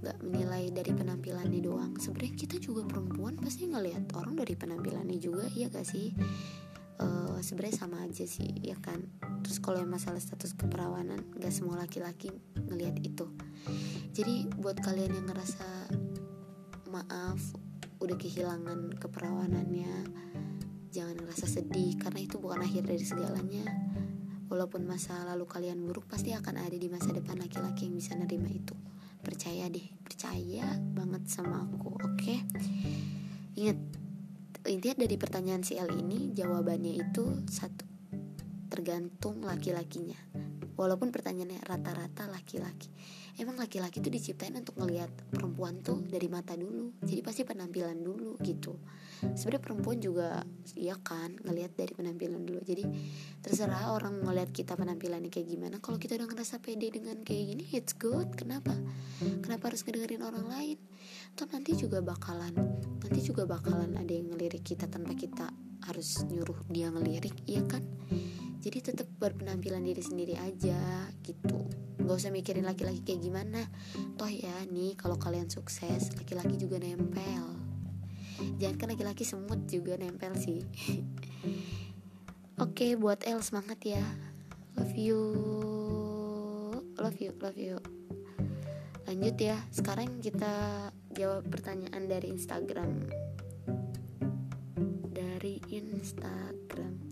Gak 0.00 0.18
menilai 0.24 0.72
dari 0.72 0.96
penampilannya 0.96 1.60
doang. 1.60 1.92
Sebenarnya 2.00 2.34
kita 2.36 2.56
juga 2.56 2.88
perempuan 2.88 3.36
pasti 3.36 3.68
ngelihat 3.68 4.16
orang 4.16 4.38
dari 4.38 4.54
penampilannya 4.56 5.18
juga 5.20 5.44
ya 5.52 5.68
gak 5.68 5.84
sih? 5.84 6.16
Uh, 6.98 7.38
sebenarnya 7.38 7.76
sama 7.78 8.02
aja 8.02 8.26
sih 8.26 8.48
ya 8.58 8.74
kan? 8.80 8.98
Terus 9.46 9.62
kalau 9.62 9.78
yang 9.78 9.92
masalah 9.92 10.18
status 10.18 10.56
keperawanan 10.58 11.22
gak 11.38 11.54
semua 11.54 11.78
laki-laki 11.78 12.34
ngelihat 12.58 12.98
itu 13.00 13.30
jadi 14.18 14.50
buat 14.58 14.82
kalian 14.82 15.14
yang 15.14 15.26
ngerasa 15.30 15.94
maaf 16.90 17.38
udah 18.02 18.18
kehilangan 18.18 18.98
keperawanannya 18.98 20.10
jangan 20.90 21.22
ngerasa 21.22 21.46
sedih 21.46 21.94
karena 22.02 22.26
itu 22.26 22.42
bukan 22.42 22.66
akhir 22.66 22.82
dari 22.82 23.06
segalanya. 23.06 23.62
Walaupun 24.50 24.90
masa 24.90 25.22
lalu 25.22 25.46
kalian 25.46 25.86
buruk 25.86 26.10
pasti 26.10 26.34
akan 26.34 26.66
ada 26.66 26.74
di 26.74 26.90
masa 26.90 27.14
depan 27.14 27.38
laki-laki 27.38 27.86
yang 27.86 27.94
bisa 27.94 28.18
nerima 28.18 28.50
itu. 28.50 28.74
Percaya 29.22 29.70
deh 29.70 29.86
percaya 30.02 30.66
banget 30.98 31.22
sama 31.30 31.62
aku 31.62 31.94
oke? 31.94 32.18
Okay? 32.18 32.42
ingat 33.54 33.78
intinya 34.66 35.06
dari 35.06 35.14
pertanyaan 35.14 35.62
si 35.62 35.78
L 35.78 35.94
ini 35.94 36.34
jawabannya 36.34 37.06
itu 37.06 37.46
satu 37.46 37.86
tergantung 38.66 39.46
laki-lakinya. 39.46 40.18
Walaupun 40.74 41.14
pertanyaannya 41.14 41.62
rata-rata 41.62 42.26
laki-laki 42.26 42.90
emang 43.38 43.56
laki-laki 43.56 44.02
tuh 44.02 44.10
diciptain 44.12 44.54
untuk 44.58 44.76
ngelihat 44.78 45.08
perempuan 45.30 45.80
tuh 45.80 46.02
dari 46.04 46.26
mata 46.26 46.58
dulu. 46.58 46.98
Jadi 47.02 47.20
pasti 47.22 47.42
penampilan 47.46 47.98
dulu 47.98 48.36
gitu. 48.42 48.76
Sebenarnya 49.18 49.62
perempuan 49.62 49.98
juga 49.98 50.42
ya 50.78 50.94
kan 50.98 51.34
ngelihat 51.42 51.74
dari 51.74 51.92
penampilan 51.94 52.42
dulu. 52.42 52.60
Jadi 52.62 52.84
terserah 53.42 53.94
orang 53.94 54.22
ngelihat 54.22 54.50
kita 54.50 54.74
penampilannya 54.74 55.30
kayak 55.30 55.48
gimana. 55.48 55.76
Kalau 55.78 55.96
kita 55.96 56.18
udah 56.18 56.28
ngerasa 56.28 56.58
pede 56.58 56.90
dengan 56.90 57.22
kayak 57.22 57.44
gini 57.54 57.64
it's 57.74 57.94
good. 57.94 58.28
Kenapa? 58.34 58.74
Kenapa 59.42 59.70
harus 59.70 59.86
ngedengerin 59.86 60.22
orang 60.26 60.46
lain? 60.46 60.78
Toh 61.38 61.46
nanti 61.50 61.78
juga 61.78 62.02
bakalan 62.02 62.78
nanti 63.08 63.24
juga 63.24 63.48
bakalan 63.48 63.96
ada 63.96 64.12
yang 64.12 64.36
ngelirik 64.36 64.60
kita 64.60 64.84
tanpa 64.84 65.16
kita 65.16 65.48
harus 65.88 66.20
nyuruh 66.28 66.60
dia 66.68 66.92
ngelirik 66.92 67.32
iya 67.48 67.64
kan 67.64 67.80
jadi 68.58 68.90
tetap 68.90 69.06
berpenampilan 69.22 69.82
diri 69.86 70.02
sendiri 70.02 70.34
aja 70.34 71.06
gitu. 71.22 71.70
Nggak 72.02 72.16
usah 72.18 72.34
mikirin 72.34 72.66
laki-laki 72.66 73.06
kayak 73.06 73.22
gimana. 73.22 73.60
Toh 74.18 74.30
ya 74.30 74.52
nih 74.66 74.98
kalau 74.98 75.14
kalian 75.14 75.46
sukses 75.46 76.10
laki-laki 76.18 76.58
juga 76.58 76.82
nempel. 76.82 77.46
Jangan 78.58 78.76
kan 78.78 78.88
laki-laki 78.94 79.22
semut 79.22 79.66
juga 79.70 79.94
nempel 79.94 80.34
sih. 80.34 80.62
Oke 82.58 82.90
okay, 82.90 82.90
buat 82.98 83.22
El 83.22 83.38
semangat 83.46 83.78
ya. 83.86 84.02
Love 84.74 84.94
you. 84.98 85.22
Love 86.98 87.18
you 87.22 87.30
love 87.38 87.58
you. 87.58 87.78
Lanjut 89.06 89.38
ya. 89.38 89.56
Sekarang 89.70 90.18
kita 90.18 90.90
jawab 91.14 91.46
pertanyaan 91.46 92.10
dari 92.10 92.34
Instagram. 92.34 93.06
Dari 95.14 95.62
Instagram 95.70 97.07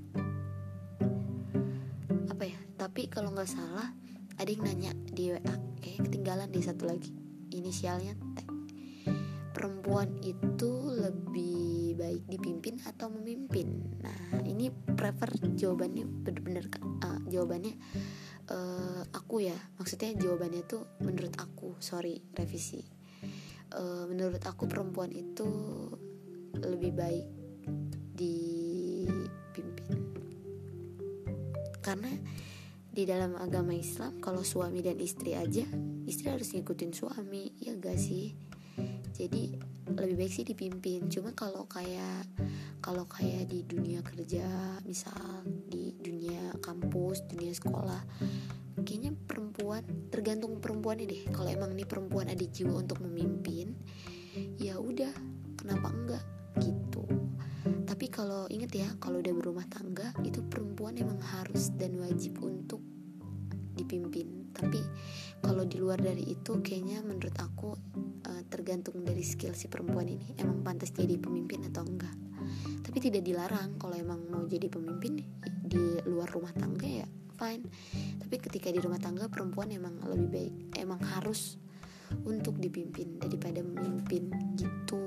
tapi 2.96 3.12
kalau 3.12 3.28
nggak 3.28 3.52
salah 3.52 3.92
ada 4.40 4.48
yang 4.48 4.64
nanya 4.64 4.88
di 5.12 5.28
WA 5.28 5.52
kayak 5.84 6.08
ketinggalan 6.08 6.48
di 6.48 6.64
satu 6.64 6.88
lagi. 6.88 7.12
Inisialnya 7.52 8.16
T. 8.16 8.40
Perempuan 9.52 10.16
itu 10.24 10.88
lebih 10.96 11.92
baik 12.00 12.24
dipimpin 12.24 12.80
atau 12.88 13.12
memimpin? 13.12 14.00
Nah 14.00 14.40
ini 14.48 14.72
prefer 14.72 15.28
jawabannya 15.28 16.08
bener-bener 16.08 16.72
uh, 17.04 17.20
jawabannya 17.28 17.76
uh, 18.48 19.04
aku 19.12 19.44
ya. 19.44 19.60
Maksudnya 19.76 20.16
jawabannya 20.16 20.64
tuh 20.64 20.88
menurut 21.04 21.36
aku. 21.36 21.76
Sorry 21.76 22.16
revisi. 22.32 22.80
Uh, 23.76 24.08
menurut 24.08 24.40
aku 24.40 24.64
perempuan 24.72 25.12
itu 25.12 25.44
lebih 26.64 26.96
baik 26.96 27.28
dipimpin. 28.16 30.00
Karena 31.84 32.08
di 32.96 33.04
dalam 33.04 33.36
agama 33.36 33.76
Islam 33.76 34.16
kalau 34.24 34.40
suami 34.40 34.80
dan 34.80 34.96
istri 34.96 35.36
aja 35.36 35.68
istri 36.08 36.32
harus 36.32 36.48
ngikutin 36.56 36.96
suami 36.96 37.52
ya 37.60 37.76
gak 37.76 38.00
sih? 38.00 38.32
Jadi 39.12 39.52
lebih 39.92 40.16
baik 40.16 40.32
sih 40.32 40.48
dipimpin. 40.48 41.12
Cuma 41.12 41.36
kalau 41.36 41.68
kayak 41.68 42.24
kalau 42.80 43.04
kayak 43.04 43.52
di 43.52 43.68
dunia 43.68 44.00
kerja 44.00 44.80
misal 44.88 45.44
di 45.44 45.92
dunia 46.00 46.56
kampus 46.64 47.28
dunia 47.28 47.52
sekolah 47.52 48.00
kayaknya 48.80 49.12
perempuan 49.12 49.84
tergantung 50.08 50.56
perempuan 50.64 50.96
deh. 50.96 51.28
Kalau 51.28 51.52
emang 51.52 51.76
nih 51.76 51.84
perempuan 51.84 52.32
ada 52.32 52.44
jiwa 52.48 52.80
untuk 52.80 53.04
memimpin 53.04 53.76
ya 54.56 54.80
udah 54.80 55.12
kenapa 55.60 55.92
enggak? 55.92 56.24
Gitu 56.64 56.95
tapi 57.96 58.12
kalau 58.12 58.44
inget 58.52 58.76
ya 58.76 58.92
kalau 59.00 59.24
udah 59.24 59.32
berumah 59.32 59.64
tangga 59.72 60.12
itu 60.20 60.44
perempuan 60.44 61.00
emang 61.00 61.16
harus 61.16 61.72
dan 61.80 61.96
wajib 61.96 62.44
untuk 62.44 62.84
dipimpin. 63.72 64.52
Tapi 64.52 64.84
kalau 65.40 65.64
di 65.64 65.80
luar 65.80 66.04
dari 66.04 66.28
itu 66.28 66.60
kayaknya 66.60 67.00
menurut 67.00 67.32
aku 67.40 67.72
uh, 68.28 68.42
tergantung 68.52 69.00
dari 69.00 69.24
skill 69.24 69.56
si 69.56 69.72
perempuan 69.72 70.12
ini 70.12 70.36
emang 70.36 70.60
pantas 70.60 70.92
jadi 70.92 71.16
pemimpin 71.16 71.72
atau 71.72 71.88
enggak. 71.88 72.12
Tapi 72.84 73.00
tidak 73.00 73.24
dilarang 73.24 73.80
kalau 73.80 73.96
emang 73.96 74.28
mau 74.28 74.44
jadi 74.44 74.68
pemimpin 74.68 75.24
di 75.64 75.96
luar 76.04 76.28
rumah 76.28 76.52
tangga 76.52 76.84
ya 76.84 77.08
fine. 77.40 77.64
Tapi 78.20 78.36
ketika 78.44 78.68
di 78.68 78.84
rumah 78.84 79.00
tangga 79.00 79.32
perempuan 79.32 79.72
emang 79.72 80.04
lebih 80.04 80.28
baik 80.28 80.54
emang 80.84 81.00
harus 81.16 81.56
untuk 82.28 82.60
dipimpin 82.60 83.16
daripada 83.16 83.64
memimpin 83.64 84.28
gitu 84.52 85.00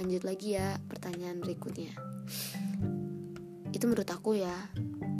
lanjut 0.00 0.22
lagi 0.24 0.56
ya 0.56 0.80
pertanyaan 0.88 1.42
berikutnya. 1.44 1.92
Itu 3.72 3.84
menurut 3.88 4.08
aku 4.08 4.40
ya 4.40 4.52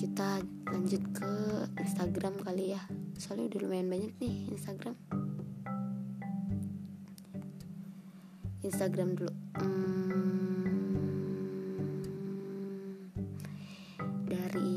kita 0.00 0.40
lanjut 0.72 1.02
ke 1.12 1.32
Instagram 1.78 2.40
kali 2.40 2.72
ya. 2.72 2.82
Soalnya 3.20 3.52
udah 3.52 3.60
lumayan 3.62 3.88
banyak 3.92 4.12
nih 4.18 4.48
Instagram. 4.52 4.96
Instagram 8.62 9.18
dulu. 9.18 9.32
Hmm, 9.58 10.72
dari 14.24 14.72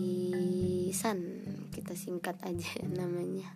San. 0.91 1.19
Kita 1.71 1.95
singkat 1.95 2.37
aja 2.43 2.83
namanya. 2.99 3.49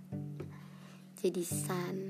Jadi 1.20 1.44
San 1.44 2.09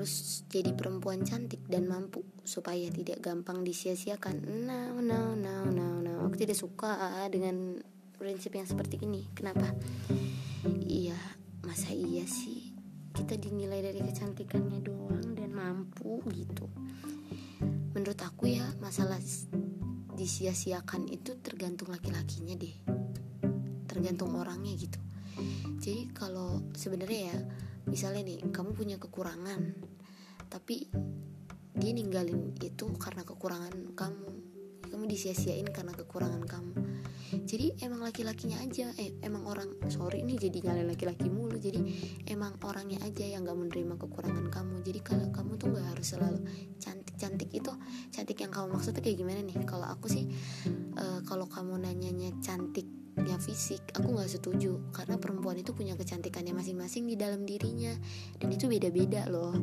harus 0.00 0.48
jadi 0.48 0.72
perempuan 0.72 1.28
cantik 1.28 1.60
dan 1.68 1.84
mampu 1.84 2.24
supaya 2.40 2.88
tidak 2.88 3.20
gampang 3.20 3.60
disia-siakan. 3.60 4.64
No 4.64 4.96
no 4.96 5.36
no 5.36 5.68
no 5.68 6.00
no 6.00 6.24
aku 6.24 6.40
tidak 6.40 6.56
suka 6.56 6.96
dengan 7.28 7.76
prinsip 8.16 8.56
yang 8.56 8.64
seperti 8.64 8.96
ini. 9.04 9.28
Kenapa? 9.36 9.68
Iya 10.88 11.20
masa 11.68 11.92
iya 11.92 12.24
sih? 12.24 12.72
Kita 13.12 13.36
dinilai 13.36 13.84
dari 13.84 14.00
kecantikannya 14.00 14.80
doang 14.80 15.36
dan 15.36 15.52
mampu 15.52 16.24
gitu. 16.32 16.64
Menurut 17.92 18.24
aku 18.24 18.48
ya 18.48 18.64
masalah 18.80 19.20
disia-siakan 20.16 21.12
itu 21.12 21.36
tergantung 21.44 21.92
laki-lakinya 21.92 22.56
deh. 22.56 22.76
Tergantung 23.84 24.32
orangnya 24.32 24.72
gitu. 24.80 24.96
Jadi 25.76 26.08
kalau 26.16 26.64
sebenarnya 26.72 27.36
ya 27.36 27.38
misalnya 27.84 28.22
nih 28.24 28.48
kamu 28.48 28.70
punya 28.72 28.96
kekurangan 28.96 29.89
tapi 30.50 30.90
dia 31.78 31.92
ninggalin 31.94 32.52
itu 32.60 32.90
karena 32.98 33.22
kekurangan 33.22 33.94
kamu. 33.96 34.30
Kamu 34.90 35.06
disia-siain 35.06 35.70
karena 35.70 35.94
kekurangan 35.94 36.44
kamu. 36.44 36.74
Jadi 37.46 37.78
emang 37.86 38.02
laki-lakinya 38.02 38.58
aja 38.58 38.90
eh 38.98 39.14
emang 39.22 39.46
orang 39.46 39.70
sorry 39.86 40.26
ini 40.26 40.34
jadi 40.34 40.66
nyalain 40.66 40.90
laki-laki 40.90 41.30
mulu. 41.30 41.62
Jadi 41.62 41.78
emang 42.26 42.58
orangnya 42.66 42.98
aja 43.06 43.22
yang 43.22 43.46
gak 43.46 43.54
menerima 43.54 43.94
kekurangan 43.94 44.50
kamu. 44.50 44.82
Jadi 44.82 45.00
kalau 45.00 45.30
kamu 45.30 45.52
tuh 45.56 45.68
gak 45.78 45.86
harus 45.94 46.06
selalu 46.10 46.42
cantik 46.82 47.14
cantik 47.14 47.50
itu 47.54 47.70
cantik 48.10 48.42
yang 48.42 48.50
kamu 48.50 48.74
maksudnya 48.74 48.98
kayak 48.98 49.18
gimana 49.22 49.40
nih? 49.46 49.56
Kalau 49.62 49.86
aku 49.86 50.10
sih 50.10 50.26
uh, 50.98 51.22
kalau 51.22 51.46
kamu 51.46 51.78
nanyanya 51.78 52.34
cantik 52.42 52.99
ya 53.18 53.36
fisik. 53.42 53.82
Aku 53.96 54.14
nggak 54.14 54.30
setuju 54.30 54.78
karena 54.94 55.18
perempuan 55.18 55.58
itu 55.58 55.74
punya 55.74 55.98
kecantikannya 55.98 56.54
masing-masing 56.54 57.08
di 57.08 57.16
dalam 57.18 57.42
dirinya. 57.42 57.92
Dan 58.38 58.54
itu 58.54 58.70
beda-beda 58.70 59.26
loh. 59.26 59.54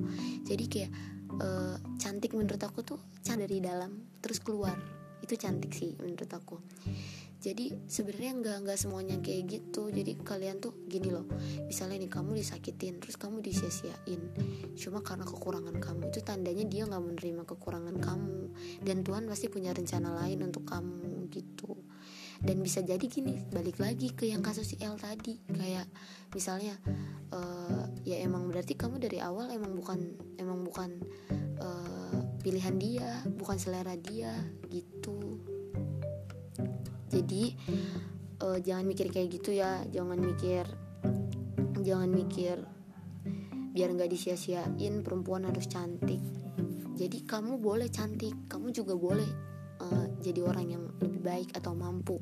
Jadi 0.44 0.66
kayak 0.68 0.92
uh, 1.40 1.76
cantik 1.98 2.36
menurut 2.36 2.60
aku 2.62 2.84
tuh 2.84 3.00
cantik 3.24 3.48
dari 3.48 3.64
dalam 3.64 4.20
terus 4.20 4.44
keluar. 4.44 4.76
Itu 5.24 5.34
cantik 5.40 5.72
sih 5.74 5.96
menurut 5.98 6.30
aku. 6.30 6.58
Jadi 7.38 7.70
sebenarnya 7.86 8.34
nggak 8.34 8.58
nggak 8.66 8.80
semuanya 8.82 9.16
kayak 9.22 9.46
gitu. 9.46 9.94
Jadi 9.94 10.18
kalian 10.26 10.58
tuh 10.58 10.74
gini 10.90 11.14
loh. 11.14 11.30
Misalnya 11.70 12.02
nih 12.02 12.12
kamu 12.12 12.34
disakitin 12.34 12.98
terus 12.98 13.16
kamu 13.16 13.46
disia-siain. 13.46 14.22
Cuma 14.74 15.06
karena 15.06 15.24
kekurangan 15.24 15.78
kamu. 15.78 16.10
Itu 16.10 16.26
tandanya 16.26 16.66
dia 16.66 16.90
nggak 16.90 17.04
menerima 17.04 17.44
kekurangan 17.46 17.96
kamu. 18.02 18.40
Dan 18.82 19.06
Tuhan 19.06 19.30
pasti 19.30 19.48
punya 19.54 19.70
rencana 19.70 20.18
lain 20.18 20.50
untuk 20.50 20.66
kamu 20.66 21.30
gitu 21.30 21.78
dan 22.44 22.62
bisa 22.62 22.86
jadi 22.86 23.02
gini 23.02 23.42
balik 23.50 23.82
lagi 23.82 24.14
ke 24.14 24.30
yang 24.30 24.46
kasus 24.46 24.74
si 24.74 24.76
L 24.84 24.98
tadi. 25.00 25.42
Kayak 25.50 25.90
misalnya 26.34 26.78
uh, 27.34 27.90
ya 28.06 28.22
emang 28.22 28.50
berarti 28.52 28.78
kamu 28.78 29.02
dari 29.02 29.18
awal 29.24 29.50
emang 29.50 29.74
bukan 29.74 30.00
emang 30.38 30.62
bukan 30.62 31.02
uh, 31.58 32.18
pilihan 32.42 32.76
dia 32.78 33.10
bukan 33.26 33.58
selera 33.58 33.98
dia 33.98 34.34
gitu. 34.70 35.42
Jadi 37.10 37.58
uh, 38.44 38.60
jangan 38.62 38.86
mikir 38.86 39.10
kayak 39.10 39.42
gitu 39.42 39.58
ya. 39.58 39.82
Jangan 39.90 40.20
mikir 40.22 40.66
jangan 41.82 42.10
mikir 42.12 42.60
biar 43.78 43.94
nggak 43.94 44.10
disia-siain 44.10 45.06
perempuan 45.06 45.46
harus 45.46 45.70
cantik. 45.70 46.22
Jadi 46.98 47.30
kamu 47.30 47.62
boleh 47.62 47.94
cantik 47.94 48.50
kamu 48.50 48.74
juga 48.74 48.98
boleh 48.98 49.57
jadi 50.22 50.42
orang 50.46 50.66
yang 50.68 50.84
lebih 51.00 51.22
baik 51.22 51.50
atau 51.54 51.74
mampu. 51.78 52.18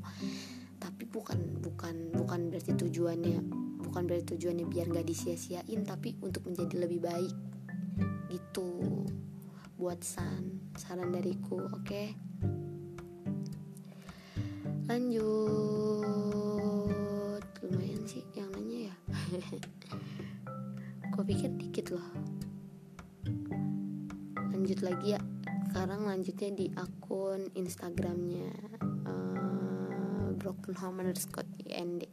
Tapi 0.80 1.08
bukan 1.08 1.64
bukan 1.64 2.12
bukan 2.14 2.52
berarti 2.52 2.76
tujuannya 2.76 3.40
bukan 3.86 4.12
berarti 4.12 4.36
tujuannya 4.36 4.66
biar 4.68 4.92
nggak 4.92 5.08
disia-siain 5.08 5.88
tapi 5.88 6.20
untuk 6.20 6.44
menjadi 6.46 6.76
lebih 6.84 7.00
baik. 7.04 7.34
Gitu. 8.30 8.70
Buat 9.80 10.04
san 10.04 10.72
saran 10.76 11.12
dariku 11.12 11.60
oke? 11.72 11.84
Okay? 11.84 12.16
lanjut. 14.86 15.26
Lumayan 17.66 18.06
sih 18.06 18.22
yang 18.38 18.54
nanya 18.54 18.94
ya. 18.94 18.96
Gue 21.14 21.24
pikir 21.26 21.50
dikit 21.58 21.90
loh. 21.98 22.06
Lanjut 24.54 24.80
lagi 24.86 25.18
ya 25.18 25.35
sekarang 25.76 26.08
lanjutnya 26.08 26.56
di 26.56 26.72
akun 26.72 27.52
Instagramnya 27.52 28.48
uh, 29.12 30.32
broken 30.40 30.72
home 30.72 31.04
underscore 31.04 31.44
ind 31.68 32.08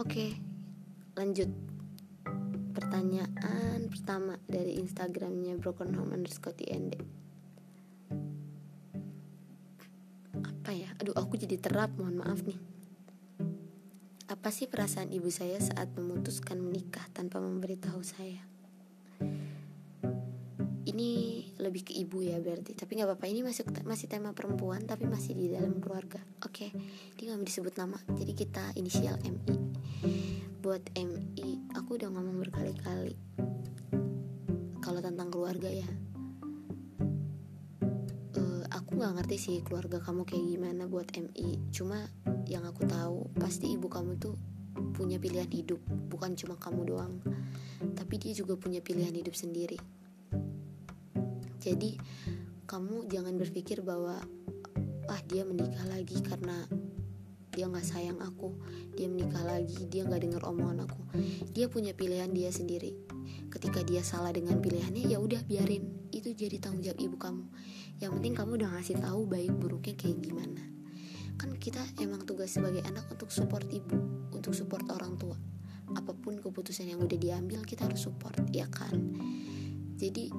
oke 0.00 0.26
lanjut. 1.20 1.52
Pertanyaan 2.72 3.92
pertama 3.92 4.40
dari 4.48 4.80
Instagramnya 4.80 5.60
broken 5.60 5.92
home 5.92 6.16
underscore 6.16 6.56
ind 6.64 6.96
apa 10.32 10.72
ya? 10.72 10.96
Aduh 10.96 11.12
aku 11.12 11.36
jadi 11.36 11.60
terap 11.60 11.92
mohon 12.00 12.24
maaf 12.24 12.40
nih. 12.48 12.56
Apa 14.32 14.48
sih 14.48 14.64
perasaan 14.64 15.12
ibu 15.12 15.28
saya 15.28 15.60
saat 15.60 15.92
memutuskan 15.92 16.56
menikah 16.56 17.04
tanpa 17.12 17.36
memberitahu 17.36 18.00
saya 18.00 18.48
ini 20.92 21.40
lebih 21.56 21.88
ke 21.88 21.92
ibu 21.96 22.20
ya 22.20 22.36
berarti. 22.38 22.76
Tapi 22.76 23.00
nggak 23.00 23.08
apa-apa 23.08 23.26
ini 23.32 23.40
masuk 23.40 23.72
masih 23.88 24.12
tema 24.12 24.36
perempuan 24.36 24.84
tapi 24.84 25.08
masih 25.08 25.32
di 25.32 25.48
dalam 25.48 25.80
keluarga. 25.80 26.20
Oke 26.44 26.68
okay. 26.68 26.70
dia 27.16 27.32
nggak 27.32 27.48
disebut 27.48 27.74
nama. 27.80 27.96
Jadi 28.12 28.32
kita 28.36 28.76
inisial 28.76 29.16
MI 29.24 29.56
buat 30.60 30.84
MI 30.94 31.74
aku 31.74 31.98
udah 31.98 32.12
ngomong 32.12 32.38
berkali-kali 32.44 33.16
kalau 34.84 35.00
tentang 35.00 35.32
keluarga 35.32 35.72
ya. 35.72 35.88
Uh, 38.36 38.62
aku 38.68 39.00
nggak 39.00 39.12
ngerti 39.16 39.36
sih 39.40 39.56
keluarga 39.64 39.98
kamu 40.04 40.28
kayak 40.28 40.44
gimana 40.44 40.84
buat 40.86 41.08
MI 41.16 41.72
cuma 41.72 42.04
yang 42.44 42.68
aku 42.68 42.84
tahu 42.84 43.32
pasti 43.40 43.72
ibu 43.72 43.88
kamu 43.88 44.20
tuh 44.20 44.36
punya 44.92 45.16
pilihan 45.16 45.48
hidup. 45.48 45.80
Bukan 46.12 46.36
cuma 46.36 46.60
kamu 46.60 46.84
doang. 46.84 47.16
Tapi 47.96 48.14
dia 48.20 48.36
juga 48.36 48.60
punya 48.60 48.84
pilihan 48.84 49.16
hidup 49.16 49.32
sendiri 49.32 50.01
jadi 51.62 51.94
kamu 52.66 53.06
jangan 53.06 53.38
berpikir 53.38 53.86
bahwa 53.86 54.18
ah 55.06 55.20
dia 55.30 55.46
menikah 55.46 55.86
lagi 55.86 56.18
karena 56.18 56.66
dia 57.52 57.68
nggak 57.68 57.84
sayang 57.84 58.18
aku. 58.18 58.56
Dia 58.96 59.06
menikah 59.12 59.44
lagi 59.44 59.86
dia 59.86 60.02
nggak 60.08 60.24
dengar 60.24 60.42
omongan 60.48 60.88
aku. 60.88 61.00
Dia 61.52 61.68
punya 61.68 61.92
pilihan 61.92 62.32
dia 62.32 62.48
sendiri. 62.48 62.96
Ketika 63.52 63.84
dia 63.84 64.00
salah 64.00 64.32
dengan 64.32 64.58
pilihannya 64.58 65.06
ya 65.06 65.20
udah 65.20 65.44
biarin. 65.44 66.08
Itu 66.10 66.32
jadi 66.32 66.58
tanggung 66.58 66.82
jawab 66.82 66.98
ibu 66.98 67.16
kamu. 67.20 67.44
Yang 68.00 68.10
penting 68.18 68.34
kamu 68.34 68.50
udah 68.58 68.68
ngasih 68.72 68.96
tahu 68.98 69.20
baik 69.28 69.52
buruknya 69.54 69.94
kayak 69.94 70.18
gimana. 70.24 70.64
Kan 71.36 71.60
kita 71.60 71.84
emang 72.00 72.24
tugas 72.24 72.56
sebagai 72.56 72.82
anak 72.88 73.04
untuk 73.12 73.28
support 73.28 73.68
ibu 73.68 74.00
untuk 74.32 74.56
support 74.56 74.88
orang 74.88 75.20
tua. 75.20 75.36
Apa 75.92 76.16
pun 76.16 76.40
keputusan 76.40 76.88
yang 76.88 77.04
udah 77.04 77.20
diambil 77.20 77.60
kita 77.68 77.84
harus 77.84 78.08
support 78.08 78.40
ya 78.48 78.64
kan? 78.72 78.96
Jadi 80.00 80.32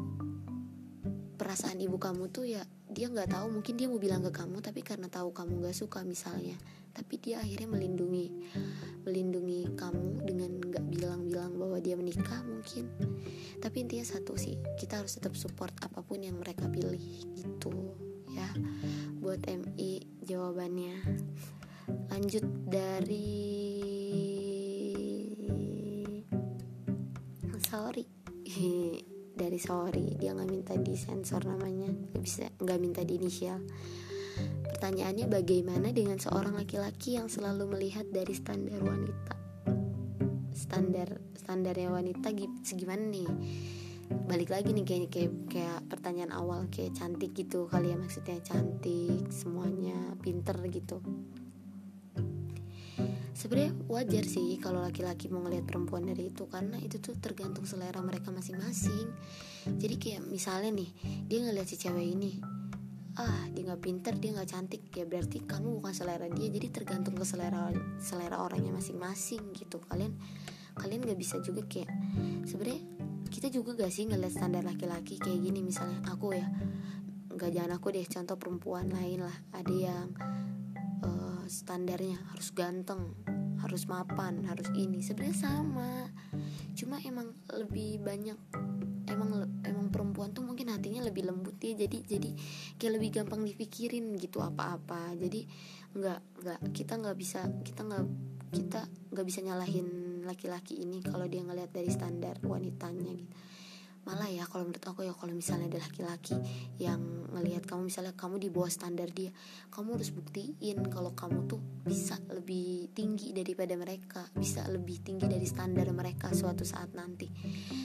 perasaan 1.33 1.81
ibu 1.81 1.97
kamu 1.97 2.29
tuh 2.29 2.45
ya 2.45 2.63
dia 2.93 3.09
nggak 3.09 3.33
tahu. 3.33 3.59
Mungkin 3.59 3.73
dia 3.73 3.87
mau 3.89 3.97
bilang 3.97 4.21
ke 4.23 4.31
kamu 4.31 4.61
tapi 4.61 4.85
karena 4.85 5.09
tahu 5.09 5.33
kamu 5.33 5.65
nggak 5.65 5.77
suka 5.77 6.05
misalnya. 6.05 6.55
Tapi 6.93 7.17
dia 7.17 7.41
akhirnya 7.41 7.65
melindungi 7.65 8.29
melindungi 9.01 9.73
kamu 9.73 10.23
dengan 10.23 10.51
nggak 10.61 10.85
bilang-bilang 10.93 11.57
bahwa 11.57 11.77
dia 11.81 11.97
menikah 11.97 12.45
mungkin. 12.45 12.87
Tapi 13.57 13.75
intinya 13.81 14.05
satu 14.05 14.37
sih 14.37 14.61
kita 14.77 15.01
harus 15.01 15.17
tetap 15.17 15.33
support 15.33 15.73
apa 15.81 16.05
pun 16.05 16.21
yang 16.21 16.37
mereka 16.37 16.69
pilih 16.69 17.01
gitu 17.33 17.97
ya. 18.29 18.47
Buat 19.17 19.49
MI 19.49 20.05
jawabannya. 20.21 21.01
Lanjut 22.13 22.45
dari 22.69 23.41
sorry 27.73 28.05
dari 29.43 29.59
sorry 29.59 30.15
dia 30.15 30.31
nggak 30.31 30.47
minta 30.47 30.73
disensor 30.79 31.43
namanya 31.43 31.91
nggak 31.91 32.23
bisa 32.23 32.47
nggak 32.63 32.79
minta 32.79 33.03
di 33.03 33.19
inisial. 33.19 33.59
Pertanyaannya 34.63 35.27
bagaimana 35.27 35.91
dengan 35.91 36.17
seorang 36.17 36.55
laki-laki 36.55 37.19
yang 37.19 37.27
selalu 37.27 37.75
melihat 37.75 38.07
dari 38.07 38.31
standar 38.31 38.79
wanita? 38.79 39.35
Standar 40.55 41.19
standarnya 41.35 41.91
wanita 41.91 42.31
segimana 42.63 43.03
nih? 43.03 43.29
Balik 44.27 44.49
lagi 44.55 44.71
nih 44.71 44.85
kayak 44.87 45.11
kayak 45.11 45.31
kayak 45.51 45.79
pertanyaan 45.91 46.31
awal 46.31 46.71
kayak 46.71 46.95
cantik 46.95 47.35
gitu 47.35 47.67
kali 47.67 47.91
ya 47.91 47.97
maksudnya 47.99 48.39
cantik 48.41 49.27
semuanya 49.27 49.95
pinter 50.23 50.55
gitu 50.71 51.03
sebenarnya 53.43 53.75
wajar 53.91 54.23
sih 54.23 54.55
kalau 54.63 54.79
laki-laki 54.79 55.27
mau 55.27 55.43
ngelihat 55.43 55.67
perempuan 55.67 56.07
dari 56.07 56.31
itu 56.31 56.47
karena 56.47 56.79
itu 56.79 57.03
tuh 57.03 57.19
tergantung 57.19 57.67
selera 57.67 57.99
mereka 57.99 58.31
masing-masing. 58.31 59.11
Jadi 59.67 59.95
kayak 59.99 60.23
misalnya 60.31 60.71
nih 60.71 60.89
dia 61.27 61.43
ngeliat 61.43 61.67
si 61.67 61.75
cewek 61.75 62.07
ini 62.07 62.39
ah 63.19 63.45
dia 63.51 63.67
nggak 63.67 63.83
pinter 63.83 64.15
dia 64.15 64.31
nggak 64.31 64.47
cantik. 64.47 64.87
Ya 64.95 65.03
berarti 65.03 65.43
kamu 65.43 65.83
bukan 65.83 65.91
selera 65.91 66.31
dia 66.31 66.47
jadi 66.47 66.71
tergantung 66.71 67.19
ke 67.19 67.27
selera 67.27 67.67
selera 67.99 68.39
orangnya 68.39 68.71
masing-masing 68.79 69.51
gitu. 69.51 69.83
Kalian 69.91 70.15
kalian 70.79 71.03
nggak 71.03 71.19
bisa 71.19 71.43
juga 71.43 71.67
kayak 71.67 71.91
sebenarnya 72.47 72.79
kita 73.27 73.49
juga 73.49 73.73
gak 73.73 73.89
sih 73.89 74.05
ngeliat 74.05 74.29
standar 74.29 74.63
laki-laki 74.63 75.19
kayak 75.19 75.43
gini? 75.43 75.59
Misalnya 75.59 75.99
aku 76.07 76.31
ya 76.31 76.47
nggak 77.27 77.49
jangan 77.51 77.75
aku 77.75 77.91
deh 77.91 78.07
contoh 78.07 78.37
perempuan 78.39 78.87
lain 78.87 79.25
lah 79.25 79.37
ada 79.51 79.73
yang 79.73 80.07
uh, 81.01 81.32
standarnya 81.47 82.19
harus 82.31 82.51
ganteng 82.55 83.15
harus 83.63 83.87
mapan 83.87 84.43
harus 84.43 84.67
ini. 84.75 84.99
Sebenarnya 84.99 85.37
sama 85.49 86.11
cuma 86.75 86.99
emang 86.99 87.31
lebih 87.47 88.03
banyak 88.03 88.35
emang 89.07 89.47
emang 89.63 89.87
perempuan 89.93 90.35
tuh 90.35 90.43
mungkin 90.43 90.73
hatinya 90.73 91.03
lebih 91.05 91.27
lembut 91.27 91.59
ya 91.61 91.77
jadi 91.77 91.97
jadi 92.03 92.29
kayak 92.75 92.93
lebih 92.99 93.09
gampang 93.21 93.41
dipikirin 93.47 94.19
gitu 94.19 94.43
apa-apa. 94.43 95.15
Jadi 95.15 95.47
nggak 95.95 96.19
nggak 96.43 96.59
kita 96.75 96.93
nggak 96.99 97.17
bisa 97.17 97.47
kita 97.63 97.81
nggak 97.87 98.05
kita 98.53 98.81
nggak 99.15 99.25
bisa 99.25 99.39
nyalahin 99.41 100.21
laki-laki 100.23 100.83
ini 100.83 101.01
kalau 101.01 101.25
dia 101.25 101.41
ngelihat 101.41 101.73
dari 101.73 101.89
standar 101.89 102.37
wanitanya 102.43 103.11
gitu 103.11 103.35
malah 104.03 104.27
ya 104.27 104.43
kalau 104.47 104.67
menurut 104.67 104.83
aku 104.83 105.07
ya 105.07 105.13
kalau 105.15 105.31
misalnya 105.31 105.71
ada 105.71 105.79
laki-laki 105.83 106.35
yang 106.79 106.99
ngelihat 107.31 107.63
kamu 107.63 107.87
misalnya 107.87 108.13
kamu 108.13 108.35
di 108.37 108.49
bawah 108.51 108.69
standar 108.69 109.07
dia 109.09 109.31
kamu 109.71 109.95
harus 109.95 110.11
buktiin 110.11 110.85
kalau 110.91 111.15
kamu 111.15 111.47
tuh 111.47 111.61
bisa 111.83 112.19
lebih 112.31 112.91
tinggi 112.91 113.31
daripada 113.31 113.73
mereka 113.79 114.27
bisa 114.35 114.63
lebih 114.67 114.99
tinggi 115.03 115.25
dari 115.27 115.47
standar 115.47 115.87
mereka 115.93 116.33
suatu 116.35 116.67
saat 116.67 116.91
nanti. 116.97 117.29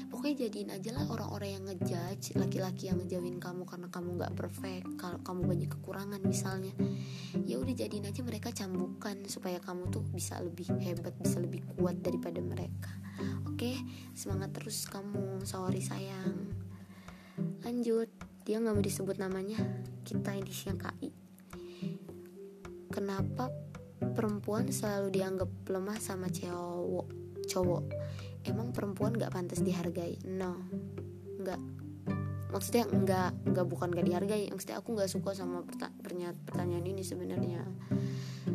Pokoknya 0.09 0.49
jadiin 0.49 0.71
aja 0.75 0.91
lah 0.97 1.07
orang-orang 1.07 1.51
yang 1.61 1.65
ngejudge 1.69 2.35
laki-laki 2.35 2.91
yang 2.91 2.99
ngejauhin 2.99 3.39
kamu 3.39 3.63
karena 3.69 3.89
kamu 3.93 4.09
nggak 4.19 4.33
perfect 4.35 4.87
kalau 4.97 5.19
kamu 5.23 5.41
banyak 5.47 5.71
kekurangan 5.71 6.21
misalnya. 6.25 6.73
Ya 7.47 7.61
udah 7.61 7.75
jadiin 7.77 8.09
aja 8.09 8.21
mereka 8.25 8.51
cambukan 8.51 9.23
supaya 9.31 9.61
kamu 9.61 9.93
tuh 9.93 10.03
bisa 10.11 10.41
lebih 10.41 10.67
hebat 10.81 11.15
bisa 11.21 11.39
lebih 11.39 11.63
kuat 11.77 12.01
daripada 12.01 12.41
mereka. 12.41 12.91
Oke, 13.51 13.75
semangat 14.15 14.55
terus 14.55 14.87
kamu, 14.87 15.43
sorry 15.43 15.83
sayang. 16.09 16.37
Lanjut, 17.61 18.09
dia 18.49 18.57
nggak 18.57 18.75
mau 18.75 18.81
disebut 18.81 19.21
namanya. 19.21 19.61
Kita 20.09 20.33
inisial 20.33 20.81
KI. 20.81 21.13
Kenapa 22.89 23.53
perempuan 24.17 24.73
selalu 24.73 25.13
dianggap 25.13 25.53
lemah 25.69 26.01
sama 26.01 26.33
cowok? 26.33 27.09
Cowok. 27.45 27.85
Emang 28.49 28.73
perempuan 28.73 29.13
nggak 29.13 29.29
pantas 29.29 29.61
dihargai? 29.61 30.17
No, 30.25 30.57
nggak. 31.45 31.61
Maksudnya 32.49 32.85
nggak, 32.89 33.31
nggak 33.53 33.67
bukan 33.69 33.89
nggak 33.93 34.07
dihargai. 34.09 34.45
Maksudnya 34.49 34.81
aku 34.81 34.97
nggak 34.97 35.11
suka 35.11 35.31
sama 35.37 35.65
pertanyaan 36.45 36.85
ini 36.85 37.05
sebenarnya. 37.05 37.63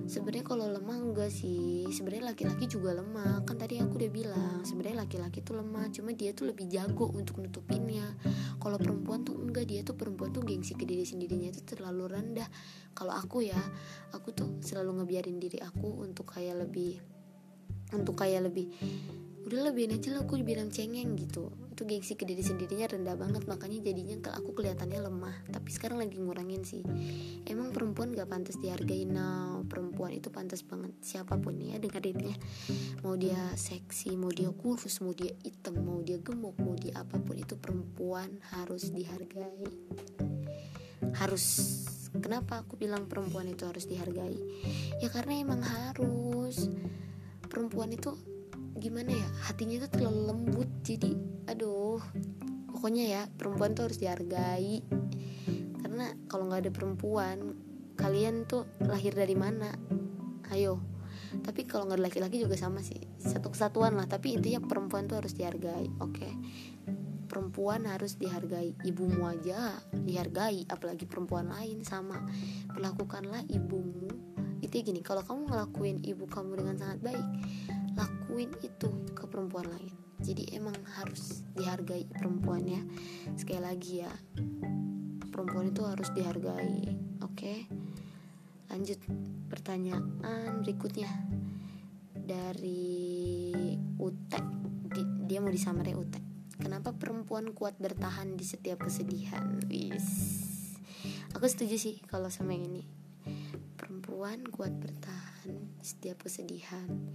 Sebenarnya 0.03 0.43
kalau 0.43 0.67
lemah 0.67 0.99
enggak 0.99 1.31
sih 1.31 1.87
sebenarnya 1.93 2.33
laki-laki 2.33 2.65
juga 2.67 2.97
lemah. 2.97 3.45
Kan 3.45 3.55
tadi 3.61 3.79
aku 3.79 4.01
udah 4.01 4.11
bilang 4.11 4.59
sebenarnya 4.65 5.05
laki-laki 5.05 5.39
tuh 5.45 5.61
lemah 5.61 5.87
cuma 5.93 6.11
dia 6.11 6.33
tuh 6.33 6.49
lebih 6.49 6.67
jago 6.67 7.13
untuk 7.13 7.39
nutupinnya. 7.39 8.03
Kalau 8.59 8.75
perempuan 8.81 9.23
tuh 9.23 9.37
enggak 9.37 9.69
dia 9.69 9.85
tuh 9.85 9.95
perempuan 9.95 10.33
tuh 10.33 10.41
gengsi 10.43 10.73
ke 10.73 10.83
diri 10.83 11.05
sendirinya 11.05 11.53
itu 11.53 11.61
terlalu 11.63 12.09
rendah. 12.09 12.49
Kalau 12.97 13.13
aku 13.13 13.45
ya 13.45 13.61
aku 14.11 14.33
tuh 14.33 14.59
selalu 14.59 15.01
ngebiarin 15.01 15.37
diri 15.37 15.61
aku 15.61 16.03
untuk 16.03 16.33
kayak 16.33 16.67
lebih 16.67 16.99
untuk 17.93 18.17
kayak 18.17 18.49
lebih 18.49 18.73
udah 19.43 19.69
lebih 19.69 19.91
aja 19.91 20.15
lah 20.15 20.25
aku 20.25 20.39
dibilang 20.39 20.71
cengeng 20.71 21.13
gitu 21.19 21.51
itu 21.73 21.89
gengsi 21.89 22.13
ke 22.13 22.23
diri 22.23 22.45
sendirinya 22.45 22.85
rendah 22.85 23.17
banget 23.17 23.43
makanya 23.49 23.81
jadinya 23.81 24.29
aku 24.37 24.53
kelihatannya 24.53 24.99
lemah. 25.09 25.35
Tapi 25.49 25.69
sekarang 25.73 25.97
lagi 25.97 26.21
ngurangin 26.21 26.61
sih. 26.61 26.85
Emang 27.49 27.73
perempuan 27.73 28.13
gak 28.13 28.29
pantas 28.29 28.61
dihargai 28.61 29.09
nah 29.09 29.57
perempuan 29.65 30.13
itu 30.13 30.29
pantas 30.29 30.61
banget. 30.61 30.93
Siapa 31.01 31.41
pun 31.41 31.57
ya 31.57 31.81
dengerin 31.81 32.19
ya 32.21 32.35
mau 33.01 33.17
dia 33.17 33.41
seksi 33.57 34.13
mau 34.13 34.29
dia 34.29 34.53
kurus 34.53 35.01
mau 35.01 35.11
dia 35.17 35.33
hitam 35.41 35.81
mau 35.81 35.99
dia 36.05 36.21
gemuk 36.21 36.55
mau 36.61 36.77
dia 36.77 37.01
apa 37.01 37.17
pun 37.17 37.35
itu 37.35 37.57
perempuan 37.57 38.37
harus 38.53 38.93
dihargai. 38.93 39.65
Harus 41.17 41.45
kenapa 42.13 42.61
aku 42.61 42.77
bilang 42.77 43.09
perempuan 43.09 43.49
itu 43.49 43.65
harus 43.65 43.89
dihargai? 43.89 44.37
Ya 45.01 45.09
karena 45.09 45.41
emang 45.41 45.65
harus. 45.65 46.69
Perempuan 47.49 47.93
itu 47.93 48.13
gimana 48.77 49.13
ya 49.13 49.27
hatinya 49.47 49.81
itu 49.83 49.87
terlalu 49.87 50.21
lembut 50.33 50.69
jadi 50.81 51.13
aduh 51.47 52.01
pokoknya 52.83 53.05
ya 53.07 53.21
perempuan 53.31 53.71
tuh 53.71 53.87
harus 53.87 53.95
dihargai. 53.95 54.83
Karena 55.79 56.11
kalau 56.27 56.51
nggak 56.51 56.67
ada 56.67 56.71
perempuan 56.75 57.55
kalian 57.95 58.43
tuh 58.43 58.67
lahir 58.83 59.15
dari 59.15 59.39
mana? 59.39 59.71
Ayo. 60.51 60.83
Tapi 61.31 61.63
kalau 61.63 61.87
nggak 61.87 62.03
laki-laki 62.03 62.43
juga 62.43 62.59
sama 62.59 62.83
sih 62.83 62.99
satu 63.23 63.55
kesatuan 63.55 63.95
lah 63.95 64.03
tapi 64.03 64.35
intinya 64.35 64.59
perempuan 64.59 65.07
tuh 65.07 65.23
harus 65.23 65.31
dihargai 65.31 65.87
oke? 66.03 66.11
Okay? 66.11 66.33
perempuan 67.23 67.89
harus 67.89 68.13
dihargai 68.21 68.77
ibumu 68.85 69.25
aja 69.25 69.73
dihargai 69.89 70.67
apalagi 70.67 71.07
perempuan 71.07 71.55
lain 71.55 71.87
sama. 71.87 72.19
Perlakukanlah 72.67 73.47
ibumu. 73.47 74.11
Itu 74.59 74.83
gini 74.83 74.99
kalau 74.99 75.23
kamu 75.23 75.49
ngelakuin 75.49 75.97
ibu 76.03 76.27
kamu 76.27 76.59
dengan 76.59 76.75
sangat 76.75 76.99
baik 76.99 77.25
lakuin 78.33 78.49
itu 78.65 78.89
ke 79.13 79.29
perempuan 79.29 79.69
lain. 79.69 79.93
Jadi 80.17 80.57
emang 80.57 80.73
harus 80.97 81.45
dihargai 81.53 82.09
perempuan 82.09 82.65
ya. 82.65 82.81
Sekali 83.37 83.61
lagi 83.61 84.01
ya 84.01 84.09
perempuan 85.29 85.69
itu 85.69 85.85
harus 85.85 86.09
dihargai 86.17 86.81
oke? 87.21 87.53
Lanjut 88.73 88.97
pertanyaan 89.53 90.65
berikutnya 90.65 91.13
dari 92.17 93.53
Ute. 94.01 94.41
Dia 95.29 95.37
mau 95.37 95.53
disamare 95.53 95.93
Ute. 95.93 96.17
Kenapa 96.57 96.89
perempuan 96.89 97.53
kuat 97.53 97.77
bertahan 97.77 98.33
di 98.33 98.49
setiap 98.49 98.81
kesedihan? 98.81 99.61
Wis. 99.69 100.09
Aku 101.37 101.45
setuju 101.45 101.77
sih 101.77 102.01
kalau 102.09 102.33
sama 102.33 102.57
yang 102.57 102.65
ini. 102.65 102.89
Perempuan 103.77 104.41
kuat 104.49 104.73
bertahan 104.73 105.69
setiap 105.85 106.25
kesedihan 106.25 107.13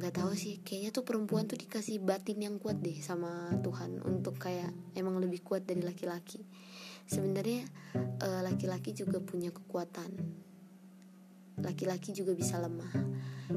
nggak 0.00 0.16
tahu 0.16 0.32
sih 0.32 0.64
kayaknya 0.64 0.96
tuh 0.96 1.04
perempuan 1.04 1.44
tuh 1.44 1.60
dikasih 1.60 2.00
batin 2.00 2.40
yang 2.40 2.56
kuat 2.56 2.80
deh 2.80 2.96
sama 3.04 3.52
Tuhan 3.60 4.00
untuk 4.00 4.40
kayak 4.40 4.72
emang 4.96 5.20
lebih 5.20 5.44
kuat 5.44 5.68
dari 5.68 5.84
laki-laki. 5.84 6.40
Sebenarnya 7.04 7.68
uh, 8.24 8.40
laki-laki 8.40 8.96
juga 8.96 9.20
punya 9.20 9.52
kekuatan. 9.52 10.16
Laki-laki 11.60 12.16
juga 12.16 12.32
bisa 12.32 12.56
lemah. 12.56 12.96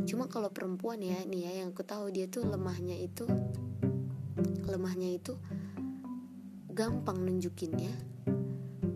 Cuma 0.04 0.28
kalau 0.28 0.52
perempuan 0.52 1.00
ya 1.00 1.24
nih 1.24 1.48
ya 1.48 1.52
yang 1.64 1.72
aku 1.72 1.88
tahu 1.88 2.12
dia 2.12 2.28
tuh 2.28 2.44
lemahnya 2.44 3.00
itu 3.00 3.24
lemahnya 4.68 5.16
itu 5.16 5.40
gampang 6.68 7.24
nunjukinnya 7.24 7.96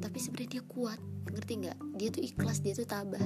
tapi 0.04 0.20
sebenarnya 0.20 0.60
dia 0.60 0.64
kuat. 0.68 1.00
Ngerti 1.32 1.54
nggak? 1.64 1.78
Dia 1.96 2.10
tuh 2.12 2.24
ikhlas 2.28 2.60
dia 2.60 2.76
tuh 2.76 2.84
tabah. 2.84 3.24